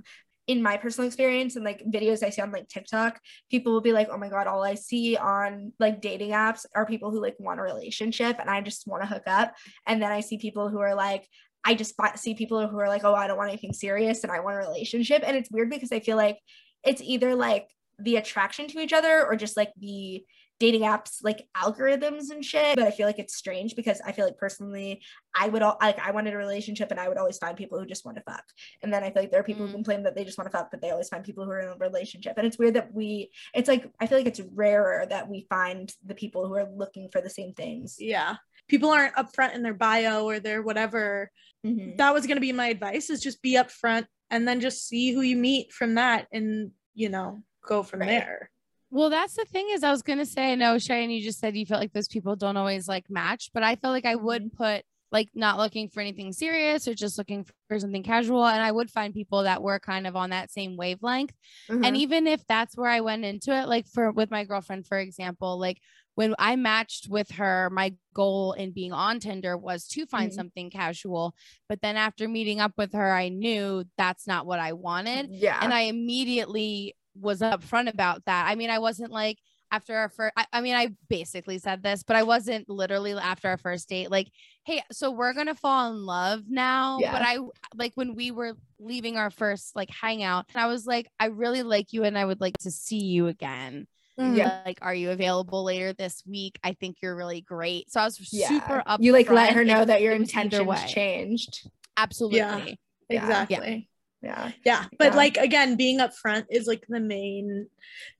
[0.47, 3.19] In my personal experience and like videos I see on like TikTok,
[3.51, 6.85] people will be like, oh my God, all I see on like dating apps are
[6.85, 9.53] people who like want a relationship and I just want to hook up.
[9.85, 11.27] And then I see people who are like,
[11.65, 14.39] I just see people who are like, oh, I don't want anything serious and I
[14.39, 15.21] want a relationship.
[15.25, 16.37] And it's weird because I feel like
[16.85, 17.67] it's either like
[17.99, 20.23] the attraction to each other or just like the
[20.59, 24.25] dating apps like algorithms and shit but i feel like it's strange because i feel
[24.25, 24.99] like personally
[25.35, 27.85] i would all like i wanted a relationship and i would always find people who
[27.85, 28.43] just want to fuck
[28.81, 29.67] and then i feel like there are people Mm.
[29.67, 31.59] who complain that they just want to fuck but they always find people who are
[31.59, 35.05] in a relationship and it's weird that we it's like i feel like it's rarer
[35.07, 38.37] that we find the people who are looking for the same things Yeah.
[38.67, 41.31] People aren't upfront in their bio or their whatever.
[41.65, 41.95] Mhm.
[41.99, 45.21] That was gonna be my advice is just be upfront and then just see who
[45.21, 48.09] you meet from that and you know go from Right.
[48.09, 48.49] there.
[48.89, 51.65] Well, that's the thing is I was gonna say no, Cheyenne, you just said you
[51.65, 54.83] felt like those people don't always like match, but I felt like I would put
[55.11, 58.45] like not looking for anything serious or just looking for something casual.
[58.45, 61.33] And I would find people that were kind of on that same wavelength.
[61.69, 61.99] And Mhm.
[61.99, 65.57] even if that's where I went into it, like for with my girlfriend, for example,
[65.59, 65.79] like
[66.15, 70.35] when I matched with her, my goal in being on Tinder was to find Mhm.
[70.35, 71.35] something casual.
[71.69, 75.59] But then after meeting up with her, I knew that's not what I wanted yeah
[75.61, 78.47] and I immediately was upfront about that.
[78.47, 79.37] I mean, I wasn't like
[79.71, 80.33] after our first.
[80.37, 84.11] I, I mean, I basically said this, but I wasn't literally after our first date.
[84.11, 84.27] Like,
[84.65, 86.99] hey, so we're gonna fall in love now.
[86.99, 87.11] Yeah.
[87.11, 87.39] But I
[87.75, 91.63] like when we were leaving our first like hangout, and I was like, I really
[91.63, 93.87] like you, and I would like to see you again.
[94.19, 94.35] Mm.
[94.35, 94.61] Yeah.
[94.65, 96.57] Like, are you available later this week?
[96.63, 97.91] I think you're really great.
[97.91, 99.01] So I was yeah super up.
[99.01, 102.79] you like let her know that your it was intentions changed Absolutely.
[103.09, 103.23] Yeah.
[103.23, 103.89] Exactly.
[104.21, 104.85] Yeah Yeah.
[104.97, 105.15] But Yeah.
[105.17, 107.67] like again, being upfront is like the main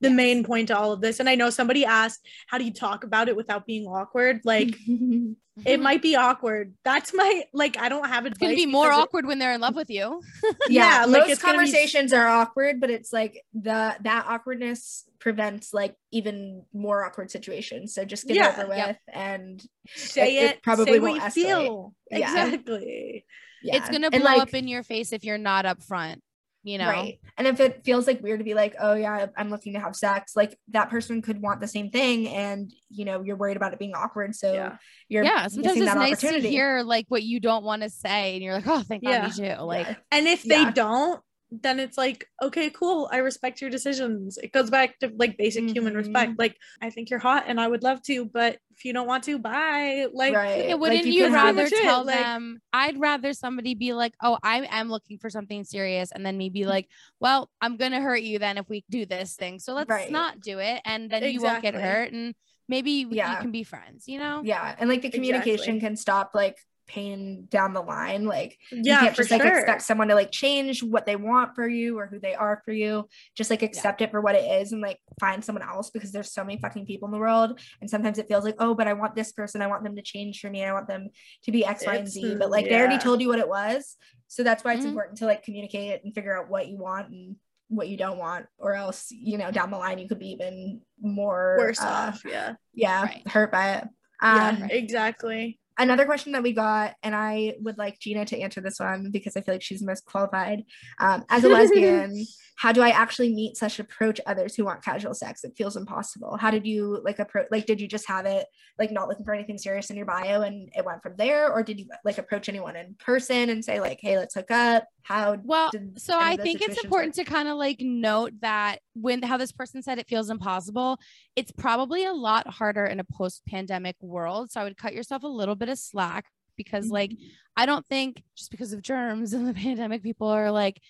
[0.00, 0.16] the Yes.
[0.16, 1.18] main point to all of this.
[1.20, 4.40] And I know somebody asked, how do you talk about it without being awkward?
[4.44, 4.74] Like
[5.66, 6.72] it might be awkward.
[6.84, 9.52] That's my like I don't have It's gonna be more because it- awkward when they're
[9.54, 10.20] in love with you.
[10.68, 14.24] yeah, Yeah, like, most it's gonna be- conversations are awkward but it's like the that
[14.28, 18.98] awkwardness prevents like even more awkward situations so just get Yeah, over with yep.
[19.12, 21.32] and say it- it, it probably say what won't you escalate.
[21.34, 21.94] feel.
[22.12, 22.18] Yeah.
[22.18, 23.24] Exactly.
[23.62, 26.18] Yeah It's gonna blow like, up in your face if you're not upfront.
[26.64, 26.88] You know.
[26.88, 29.80] right and if it feels like weird to be like oh yeah i'm looking to
[29.80, 33.56] have sex like that person could want the same thing and you know you're worried
[33.56, 34.76] about it being awkward so Yeah.
[35.08, 38.34] you're yeah sometimes it's that nice to hear like what you don't want to say
[38.34, 39.28] and you're like oh thank Yeah.
[39.28, 39.94] god me too like Yeah.
[40.10, 40.64] And if Yeah.
[40.64, 43.08] they don't, then it's like, okay, cool.
[43.10, 44.36] I respect your decisions.
[44.36, 45.96] It goes back to like basic human Mhm.
[45.96, 46.32] respect.
[46.38, 49.24] Like, I think you're hot and I would love to, but if you don't want
[49.24, 50.06] to, bye.
[50.12, 53.74] Like, right Yeah, wouldn't you you, rather much it, tell like- them i'd rather somebody
[53.74, 56.86] be like oh i am looking for something serious and then me be like
[57.18, 60.10] well i'm gonna hurt you then if we do this thing so let's Right.
[60.12, 62.34] not do it and then you won't get hurt and
[62.68, 63.32] maybe we- Yeah.
[63.32, 65.80] you can be friends you know yeah and like the communication Exactly.
[65.80, 66.58] can stop like
[66.88, 69.56] pain down the line like yeah, you can't for just like sure.
[69.58, 72.72] expect someone to like change what they want for you or who they are for
[72.72, 76.10] you just like accept it for what it is and like find someone else because
[76.10, 78.88] there's so many fucking people in the world and sometimes it feels like oh but
[78.88, 81.08] i want this person i want them to change for me i want them
[81.44, 83.96] to be x y and z but like they already told you what it was
[84.26, 84.88] so that's why it's Mhm.
[84.88, 87.36] important to like communicate it and figure out what you want and
[87.68, 90.80] what you don't want or else you know down the line you could be even
[91.00, 92.22] more Worse uh, off.
[92.24, 92.54] Yeah.
[92.72, 93.28] yeah Right.
[93.28, 93.84] hurt by it
[94.22, 95.58] Yeah, um exactly.
[95.78, 99.36] Another question that we got, and I would like Gina to answer this one because
[99.36, 100.64] I feel like she's the most qualified.
[100.98, 105.14] Um, as a lesbian, how do I actually meet such approach others who want casual
[105.14, 105.44] sex?
[105.44, 106.36] It feels impossible.
[106.36, 107.46] How did you like approach?
[107.50, 108.46] Like, did you just have it
[108.78, 111.62] like not looking for anything serious in your bio, and it went from there, or
[111.62, 114.84] did you like approach anyone in person and say like, "Hey, let's hook up"?
[115.02, 115.36] How?
[115.42, 117.26] Well, did so I think it's important work?
[117.26, 120.98] to kind of like note that when how this person said it feels impossible,
[121.36, 124.50] it's probably a lot harder in a post-pandemic world.
[124.50, 126.26] So I would cut yourself a little bit of slack
[126.56, 127.28] because like Mm-hmm.
[127.58, 130.80] I don't think just because of germs and the pandemic people are like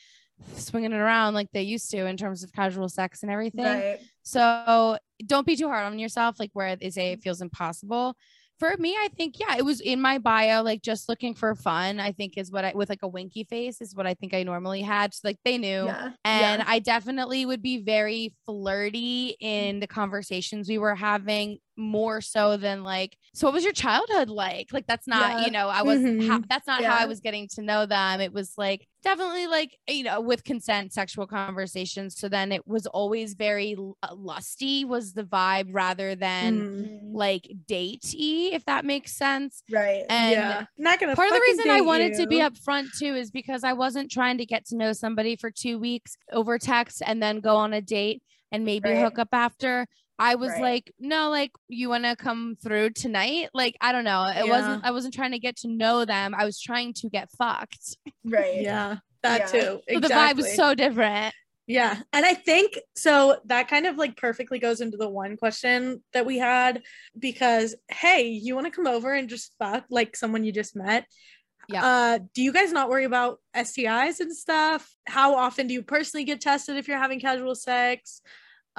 [0.55, 3.65] swinging it around like they used to in terms of casual sex and everything.
[3.65, 3.99] Right.
[4.23, 8.15] So don't be too hard on yourself, like where they say it feels impossible.
[8.59, 12.01] For me, I think, yeah, it was in my bio, like just looking for fun,
[12.01, 14.43] I think is what I with like a winky face is what I think I
[14.43, 15.15] normally had.
[15.15, 15.85] So, like they knew.
[15.85, 16.11] Yeah.
[16.25, 16.65] And yeah.
[16.67, 22.83] I definitely would be very flirty in the conversations we were having more so than
[22.83, 24.73] like, so what was your childhood like?
[24.73, 25.45] Like, that's not, Yeah.
[25.47, 26.49] you know, I was, how, Mhm.
[26.49, 28.21] that's not how I was getting to know them.
[28.21, 32.19] It was like definitely like, you know, with consent sexual conversations.
[32.19, 37.49] So then it was always very uh, lusty, was the vibe rather than Mm, like
[37.69, 39.63] datey, if that makes sense.
[39.71, 40.03] right.
[40.11, 40.65] And yeah.
[40.77, 42.43] Not gonna part of the reason I date wanted to be you.
[42.51, 46.17] upfront too is because I wasn't trying to get to know somebody for two weeks
[46.33, 48.99] over text and then go on a date and maybe Right.
[48.99, 49.87] hook up after.
[50.19, 50.61] I was Right.
[50.63, 53.51] like, no, like you want to come through tonight?
[53.55, 54.25] Like I don't know.
[54.27, 54.85] It wasn't.
[54.85, 56.35] I wasn't trying to get to know them.
[56.37, 57.97] I was trying to get fucked.
[58.25, 58.61] right.
[58.63, 58.97] Yeah.
[59.23, 59.47] That Yeah.
[59.61, 59.81] too.
[59.93, 61.35] So the vibe was so different.
[61.67, 62.01] Yeah.
[62.15, 66.25] And I think so that kind of like perfectly goes into the one question that
[66.25, 66.83] we had
[67.19, 71.05] because hey, you want to come over and just fuck like someone you just met?
[71.69, 71.85] Yeah.
[71.85, 74.91] Uh do you guys not worry about STIs and stuff?
[75.07, 78.23] How often do you personally get tested if you're having casual sex?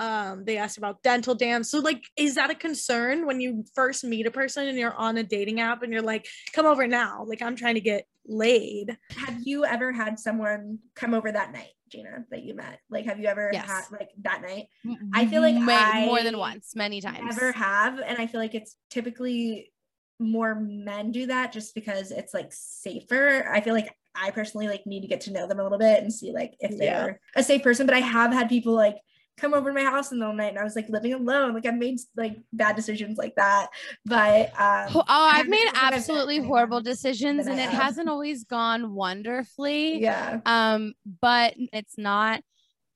[0.03, 1.69] Um, they asked about dental dams.
[1.69, 5.17] So, like, is that a concern when you first meet a person and you're on
[5.17, 7.25] a dating app and you're like, come over now?
[7.27, 8.97] Like, I'm trying to get laid.
[9.17, 12.79] Have you ever had someone come over that night, Gina, that you met?
[12.89, 13.67] Like, have you ever Yes.
[13.67, 14.67] had like that night?
[15.13, 17.19] I feel like Way- more than once, many times.
[17.35, 19.73] Never have, and I feel like it's typically
[20.17, 23.49] more men do that just because it's like safer.
[23.53, 26.01] I feel like I personally like need to get to know them a little bit
[26.01, 27.85] and see like if they're a safe person.
[27.85, 28.95] But I have had people like
[29.39, 30.89] come over to my house in the middle of the night and I was like
[30.89, 31.53] living alone.
[31.53, 33.67] Like I've made like bad decisions like that.
[34.05, 40.01] But um Oh, I've made absolutely horrible decisions and it hasn't always gone wonderfully.
[40.01, 40.41] Yeah.
[40.45, 42.41] Um, but it's not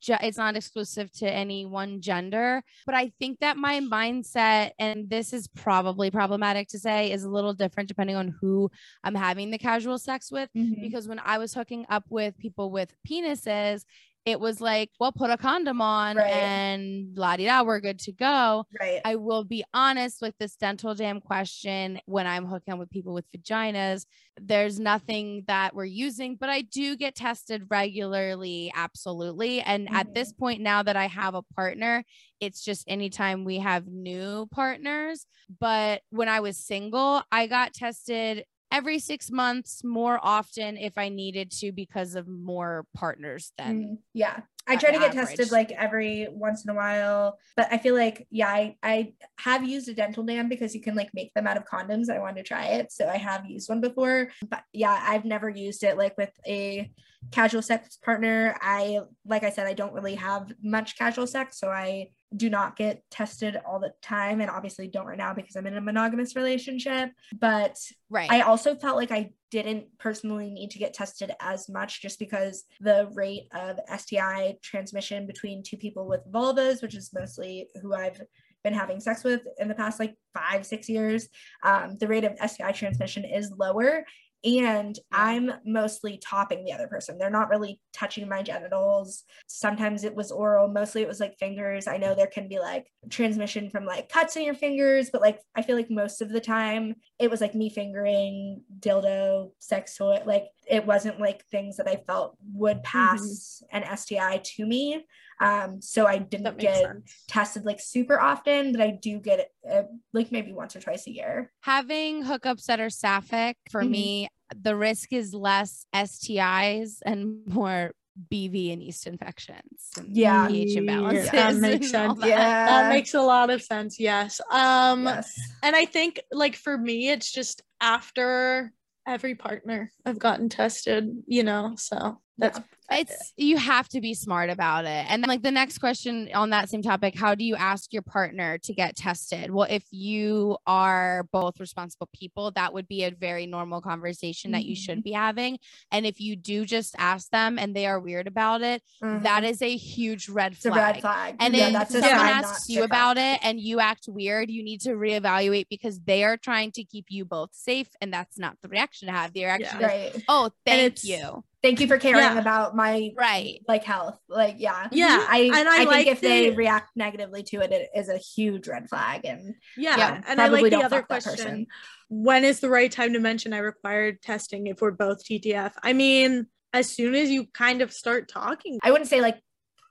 [0.00, 2.62] ju- it's not exclusive to any one gender.
[2.86, 7.30] But I think that my mindset, and this is probably problematic to say, is a
[7.30, 8.70] little different depending on who
[9.02, 10.50] I'm having the casual sex with.
[10.56, 10.80] Mhm.
[10.82, 13.84] Because when I was hooking up with people with penises,
[14.24, 16.32] it was like, well, put a condom on Right.
[16.32, 18.64] and la di da, we're good to go.
[18.80, 19.00] Right.
[19.04, 23.12] I will be honest with this dental dam question when I'm hooking up with people
[23.12, 24.06] with vaginas.
[24.40, 29.60] There's nothing that we're using, but I do get tested regularly, absolutely.
[29.60, 30.38] And at this mm-hmm.
[30.38, 32.02] point, now that I have a partner,
[32.40, 35.26] it's just anytime we have new partners.
[35.60, 41.08] But when I was single, I got tested every six months more often if I
[41.08, 45.28] needed to because of more partners than Mm, yeah i try to get average.
[45.28, 49.66] tested like every once in a while but i feel like yeah I, I have
[49.66, 52.44] used a dental dam because you can like make them out of condoms i wanted
[52.44, 55.96] to try it so i have used one before but yeah i've never used it
[55.96, 56.90] like with a
[57.30, 61.70] casual sex partner i like i said i don't really have much casual sex so
[61.70, 65.66] i do not get tested all the time and obviously don't right now because i'm
[65.66, 67.76] in a monogamous relationship but
[68.10, 68.30] right.
[68.30, 72.64] I also felt like I didn't personally need to get tested as much just because
[72.80, 78.20] the rate of STI transmission between two people with vulvas, which is mostly who I've
[78.64, 81.28] been having sex with in the past like five, six years,
[81.62, 84.04] um, the rate of STI transmission is lower.
[84.44, 87.16] And I'm mostly topping the other person.
[87.18, 89.22] They're not really touching my genitals.
[89.46, 91.86] Sometimes it was oral, mostly it was like fingers.
[91.86, 95.38] I know there can be like transmission from like cuts in your fingers, but like
[95.54, 100.20] I feel like most of the time it was like me fingering, dildo, sex toy.
[100.26, 105.04] Like it wasn't like things that I felt would pass an STI to me.
[105.40, 107.24] Um, so I didn't get sense.
[107.28, 111.06] tested like super often, but I do get it uh, like maybe once or twice
[111.06, 111.52] a year.
[111.62, 113.90] having hookups that are sapphic for Mhm.
[113.90, 117.92] me the risk is less stis and more
[118.30, 120.46] bv and yeast infections and Yeah.
[120.48, 122.18] ph imbalances That makes sense.
[122.20, 122.28] that.
[122.28, 122.64] Yeah.
[122.66, 123.98] That makes a lot of sense.
[123.98, 124.40] Yes.
[124.50, 125.36] Um, yes.
[125.62, 128.72] and I think like for me, it's just after
[129.06, 134.50] every partner I've gotten tested, you know, so that's it's you have to be smart
[134.50, 135.06] about it.
[135.08, 138.02] And then like the next question on that same topic how do you ask your
[138.02, 139.50] partner to get tested?
[139.50, 144.64] Well if you are both responsible people that would be a very normal conversation that
[144.64, 145.58] you should be having.
[145.90, 149.62] And if you do just ask them and they are weird about it that is
[149.62, 151.36] a huge red flag red flag.
[151.40, 154.90] And yeah, if someone asks you about it and you act weird, you need to
[154.90, 159.06] reevaluate because they are trying to keep you both safe, and that's not the reaction
[159.08, 159.32] to have.
[159.32, 160.24] The reaction is, right.
[160.28, 162.38] "Oh, thank you." Thank you for caring Yeah.
[162.38, 163.62] about my Right.
[163.66, 164.18] like health.
[164.28, 164.86] Like yeah.
[164.92, 168.10] Yeah, I and I, I think like if they react negatively to it, it is
[168.10, 169.24] a huge red flag.
[169.24, 169.96] And yeah.
[169.96, 171.66] Yeah, and I like the other question.
[172.10, 175.72] When is the right time to mention I required testing if we're both DTF?
[175.82, 178.78] I mean, as soon as you kind of start talking.
[178.82, 179.40] I wouldn't say like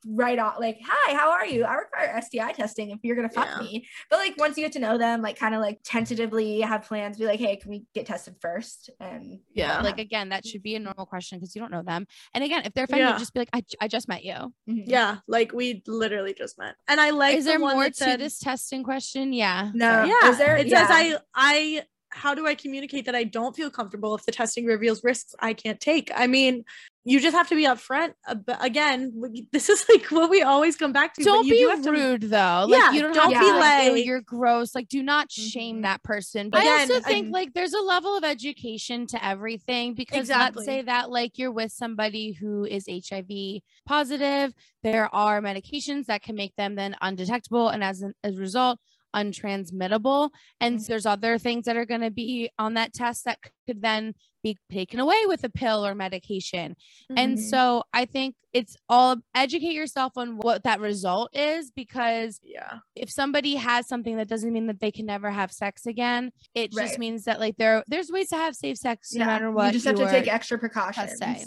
[0.07, 3.47] right off like hi how are you i require sti testing if you're gonna fuck
[3.47, 3.59] Yeah.
[3.59, 6.83] me but like once you get to know them like kind of like tentatively have
[6.83, 9.81] plans be like hey can we get tested first and Yeah.
[9.81, 12.07] Like again, that should be a normal question because you don't know them.
[12.33, 13.17] And again, if they're offended, Yeah.
[13.17, 14.83] just be like, I, I just met you." Mhm.
[14.87, 16.75] Yeah, like we literally just met.
[16.87, 19.33] And I like Is the there one more to said- this testing question?
[19.33, 19.71] Yeah.
[19.73, 20.87] no yeah is there it yeah.
[20.87, 24.65] says i i how do i communicate that i don't feel comfortable if the testing
[24.65, 26.63] reveals risks i can't take i mean
[27.05, 29.11] you just have to be upfront ab- again
[29.51, 31.91] this is like what we always come back to Don't you be do have to-
[31.91, 32.65] rude though.
[32.69, 34.73] Like Yeah, you don't, don't be like, like- you're gross.
[34.73, 35.81] Like do not shame Mhm.
[35.81, 36.49] that person.
[36.49, 40.61] But I also think I'm- like there's a level of education to everything because Exactly.
[40.61, 46.21] let's say that like you're with somebody who is HIV positive, there are medications that
[46.21, 48.79] can make them then undetectable and as, an, as a result
[49.13, 50.87] untransmittable and Mhm.
[50.87, 54.57] there's other things that are going to be on that test that could then be
[54.71, 56.75] taken away with a pill or medication
[57.15, 57.49] and Mhm.
[57.49, 63.09] so I think it's all educate yourself on what that result is because yeah if
[63.09, 66.31] somebody has something that doesn't mean that they can never have sex again.
[66.53, 69.67] It just means that like there there's ways to have safe sex no matter what.
[69.67, 71.45] you just have to take extra precautions say.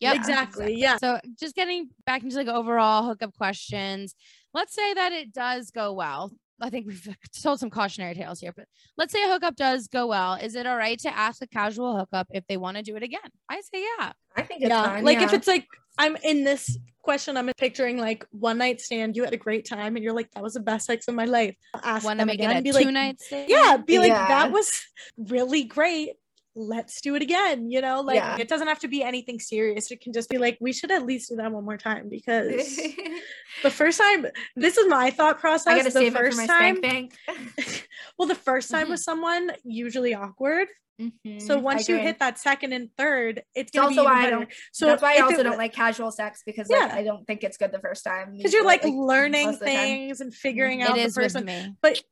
[0.00, 0.14] Yep.
[0.16, 0.74] exactly.
[0.76, 0.96] Yeah.
[0.96, 4.14] So just getting back into like overall hookup questions.
[4.54, 6.30] Let's say that it does go well.
[6.60, 7.08] I think we've
[7.42, 10.34] told some cautionary tales here, but let's say a hookup does go well.
[10.34, 13.02] Is it all right to ask a casual hookup if they want to do it
[13.02, 13.20] again?
[13.48, 14.12] I say yeah.
[14.36, 14.84] I think it's yeah.
[14.84, 15.04] fine.
[15.04, 15.66] like if it's like
[15.98, 19.96] I'm in this question, I'm picturing like one night stand, you had a great time,
[19.96, 21.56] and you're like, that was the best sex of my life.
[21.82, 23.46] Ask Want to them make again, it a be two like, night stay?
[23.48, 24.28] yeah, be like, Yeah.
[24.28, 24.80] that was
[25.16, 26.12] really great.
[26.54, 27.70] Let's do it again.
[27.70, 28.36] You know, like Yeah.
[28.38, 29.90] it doesn't have to be anything serious.
[29.90, 32.76] It can just be like, we should at least do that one more time because
[33.62, 34.26] the first time,
[34.56, 35.66] this is my thought process.
[35.68, 37.14] I gotta the save it for first my time, bank.
[38.18, 38.90] well, the first time Mhm.
[38.90, 40.68] with someone usually awkward.
[41.38, 44.12] So Mhm, once you hit that second and third, it's It's gonna also be even
[44.12, 44.52] why I don't.
[44.72, 46.92] So that's why I also it don't like casual sex because like Yeah.
[46.92, 48.36] I don't think it's good the first time.
[48.36, 49.74] because you're like, most learning of the time.
[49.76, 51.44] things and figuring It out the is with person.
[51.44, 51.76] me.
[51.80, 52.02] But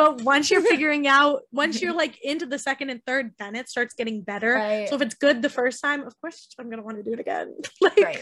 [0.00, 3.68] but once you're figuring out, once you're like into the second and third, then it
[3.68, 4.54] starts getting better.
[4.54, 4.88] Right.
[4.88, 7.20] So if it's good the first time, of course I'm gonna want to do it
[7.20, 7.54] again.
[7.82, 8.16] like right.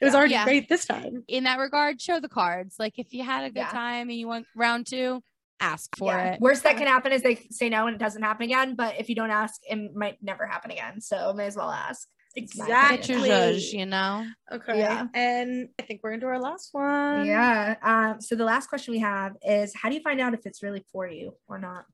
[0.00, 0.18] it was Yeah.
[0.18, 0.44] already Yeah.
[0.44, 1.22] great this time.
[1.28, 2.74] In that regard, show the cards.
[2.76, 3.70] Like if you had a good Yeah.
[3.70, 5.22] time and you want round two,
[5.60, 6.32] ask for yeah.
[6.32, 6.40] it.
[6.40, 8.74] Worst that can happen is they say no and it doesn't happen again.
[8.74, 11.00] But if you don't ask, it might never happen again.
[11.00, 12.08] So may as well ask.
[12.34, 12.96] It's my opinion.
[12.96, 13.78] Get your Exactly.
[13.78, 14.26] you know?
[14.52, 14.78] Okay.
[14.78, 15.06] Yeah.
[15.14, 17.26] And I think we're into our last one.
[17.26, 17.76] Yeah.
[17.82, 20.62] Um, so the last question we have is how do you find out if it's
[20.62, 21.84] really for you or not?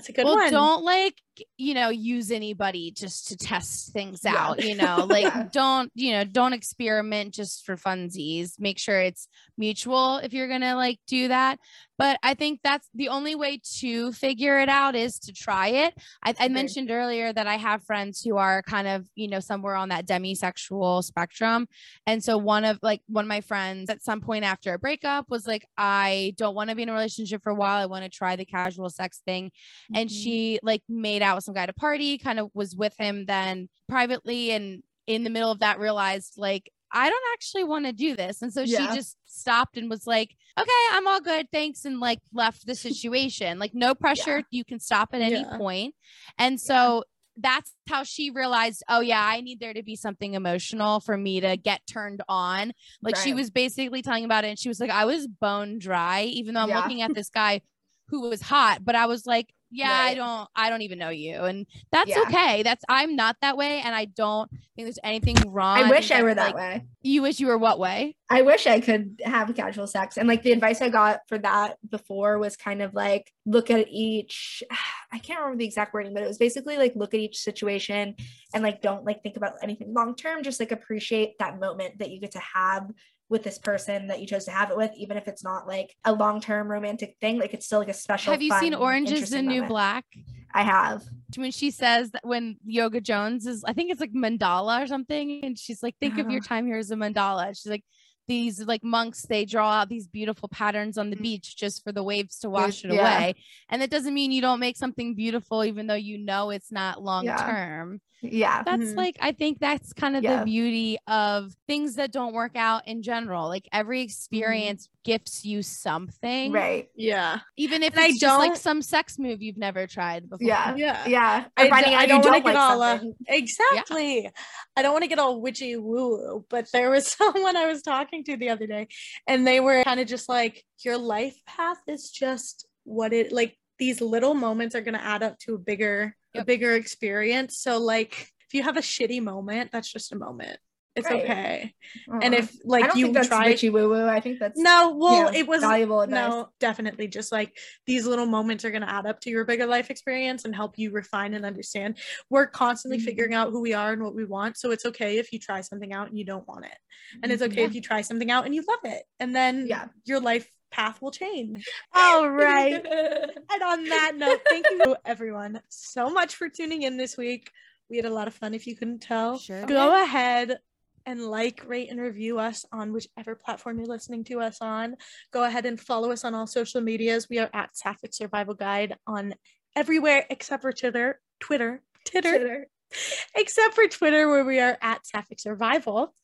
[0.00, 0.50] That's a good well, one.
[0.50, 1.20] don't like,
[1.58, 4.34] you know, use anybody just to test things Yeah.
[4.34, 5.44] out, you know, like Yeah.
[5.52, 8.52] don't, you know, don't experiment just for funsies.
[8.58, 9.28] Make sure it's
[9.58, 11.58] mutual if you're going to like do that.
[11.98, 15.92] But I think that's the only way to figure it out is to try it.
[16.24, 19.74] I, I mentioned earlier that I have friends who are kind of, you know, somewhere
[19.74, 21.68] on that demisexual spectrum.
[22.06, 25.26] And so one of like one of my friends at some point after a breakup
[25.28, 27.76] was like, I don't want to be in a relationship for a while.
[27.76, 29.50] I want to try the casual sex thing
[29.94, 30.22] and Mhm.
[30.22, 33.24] she like made out with some guy at a party kind of was with him
[33.26, 37.92] then privately and in the middle of that realized like i don't actually want to
[37.92, 38.88] do this and so Yeah.
[38.90, 42.74] she just stopped and was like okay i'm all good thanks and like left the
[42.74, 45.56] situation like no pressure you can stop at any Yeah.
[45.56, 45.94] point.
[46.38, 47.04] and so
[47.36, 51.40] that's how she realized oh yeah i need there to be something emotional for me
[51.40, 52.72] to get turned on
[53.02, 56.24] like she was basically telling about it and she was like i was bone dry
[56.24, 56.80] even though i'm Yeah.
[56.80, 57.62] looking at this guy
[58.08, 61.36] who was hot but i was like yeah i don't i don't even know you
[61.36, 62.22] and that's Yeah.
[62.22, 66.10] okay that's i'm not that way and i don't think there's anything wrong I wish
[66.10, 66.84] I were that like, way.
[67.02, 70.16] you wish you were what way I wish I could have casual sex.
[70.16, 73.88] And like the advice I got for that before was kind of like look at
[73.90, 74.62] each
[75.12, 78.14] I can't remember the exact wording, but it was basically like look at each situation
[78.54, 82.10] and like don't like think about anything long term, just like appreciate that moment that
[82.10, 82.88] you get to have
[83.30, 85.94] with this person that you chose to have it with, even if it's not like
[86.04, 87.38] a long term romantic thing.
[87.38, 88.32] Like it's still like a special.
[88.32, 89.68] have you seen fun, orange is the interesting new moment.
[89.68, 90.04] black
[90.52, 91.04] I have.
[91.36, 95.44] when she says that when yoga jones is i think it's like mandala or something
[95.44, 96.48] and she's like think of your Uh-huh.
[96.56, 97.84] time here as a mandala she's like
[98.30, 101.22] these like monks they draw out these beautiful patterns on the Mhm.
[101.22, 103.00] beach just for the waves to wash it yeah.
[103.00, 103.34] away
[103.68, 107.02] and that doesn't mean you don't make something beautiful even though you know it's not
[107.02, 108.62] long term Yeah.
[108.62, 108.96] that's Mhm.
[108.96, 110.38] like i think that's kind of Yeah.
[110.40, 115.62] the beauty of things that don't work out in general like every experience gifts you
[115.62, 116.88] something Right.
[116.94, 117.40] Yeah.
[117.56, 120.46] even if And I it's just like don't- some sex move you've never tried before
[120.46, 120.74] Yeah.
[120.76, 121.06] Yeah.
[121.08, 121.44] Yeah.
[121.56, 123.14] I I'm d- finding I don't wanna don't get like all, uh, something.
[123.26, 124.30] Exactly.
[124.76, 127.80] I don't want to get all witchy woo woo, but there was someone I was
[127.82, 128.88] talking to the other day,
[129.26, 133.56] and they were kind of just like, your life path is just what it like.
[133.78, 137.56] These little moments are going to add up to a bigger, a bigger experience.
[137.56, 140.58] So, like, if you have a shitty moment, that's just a moment.
[141.00, 141.22] It's Right.
[141.24, 141.74] okay.
[142.22, 142.38] And Uh-uh.
[142.42, 144.06] if like you that's try, witchy woo woo.
[144.06, 146.14] I think that's no, well, know, it was valuable advice.
[146.30, 147.08] no, definitely.
[147.08, 150.44] Just like these little moments are going to add up to your bigger life experience
[150.44, 151.98] and help you refine and understand.
[152.28, 153.04] We're constantly Mhm.
[153.04, 154.56] figuring out who we are and what we want.
[154.56, 156.78] So it's okay if you try something out and you don't want it.
[157.22, 157.66] And it's okay Yeah.
[157.66, 159.02] if you try something out and you love it.
[159.18, 159.88] And then Yeah.
[160.04, 161.68] your life path will change.
[161.92, 162.74] All right.
[162.74, 167.50] and on that note, thank you everyone so much for tuning in this week.
[167.88, 169.38] We had a lot of fun if you couldn't tell.
[169.38, 170.60] Sure Go ahead
[171.06, 174.96] and like, rate, and review us on whichever platform you're listening to us on.
[175.32, 177.28] Go ahead and follow us on all social medias.
[177.28, 179.34] We are at Sapphic Survival Guide on
[179.76, 182.66] everywhere except for Twitter, Twitter, Titter, Twitter.
[183.36, 186.14] except for Twitter, where we are at Sapphic Survival.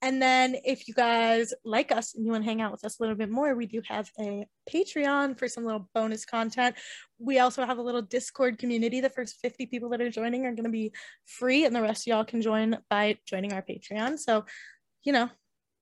[0.00, 2.98] And then if you guys like us and you want to hang out with us
[2.98, 6.76] a little bit more, we do have a Patreon for some little bonus content.
[7.18, 9.00] We also have a little Discord community.
[9.00, 10.92] The first 50 people that are joining are going to be
[11.26, 14.18] free, and the rest of y'all can join by joining our Patreon.
[14.20, 14.44] So,
[15.02, 15.30] you know,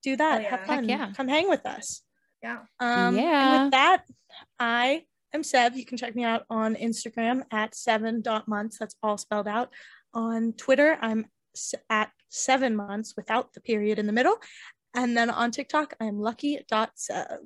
[0.03, 0.41] do that.
[0.41, 0.49] yeah.
[0.49, 0.89] Have Heck fun.
[0.89, 1.11] yeah.
[1.15, 2.01] Come hang with us.
[2.41, 2.59] Yeah.
[2.79, 3.63] Um, And Yeah.
[3.63, 4.03] with that,
[4.59, 5.75] I am Sev.
[5.77, 8.79] You can check me out on Instagram at seven.months.
[8.79, 9.71] That's all spelled out.
[10.13, 11.27] On Twitter, I'm
[11.89, 14.37] at seven months without the period in the middle.
[14.93, 17.39] And then on TikTok, I'm lucky.sev.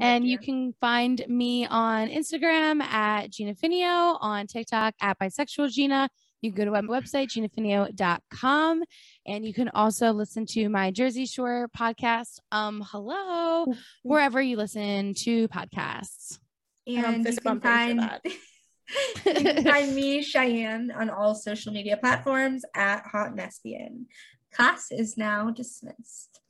[0.00, 6.08] And you can find me on Instagram at Gina Finio, on TikTok at bisexual Gina.
[6.42, 8.82] You can go to my website, ginafinio.com.
[9.26, 13.66] And you can also listen to my Jersey Shore podcast, um, Hello,
[14.02, 16.38] wherever you listen to podcasts.
[16.86, 18.20] And I'm and you can bumping for find that.
[18.24, 18.40] you can
[19.24, 24.06] find me Cheyenne on all social media platforms at Hot Mesbian.
[24.52, 26.40] Class is now dismissed.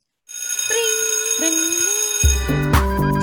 [1.39, 3.16] Bring.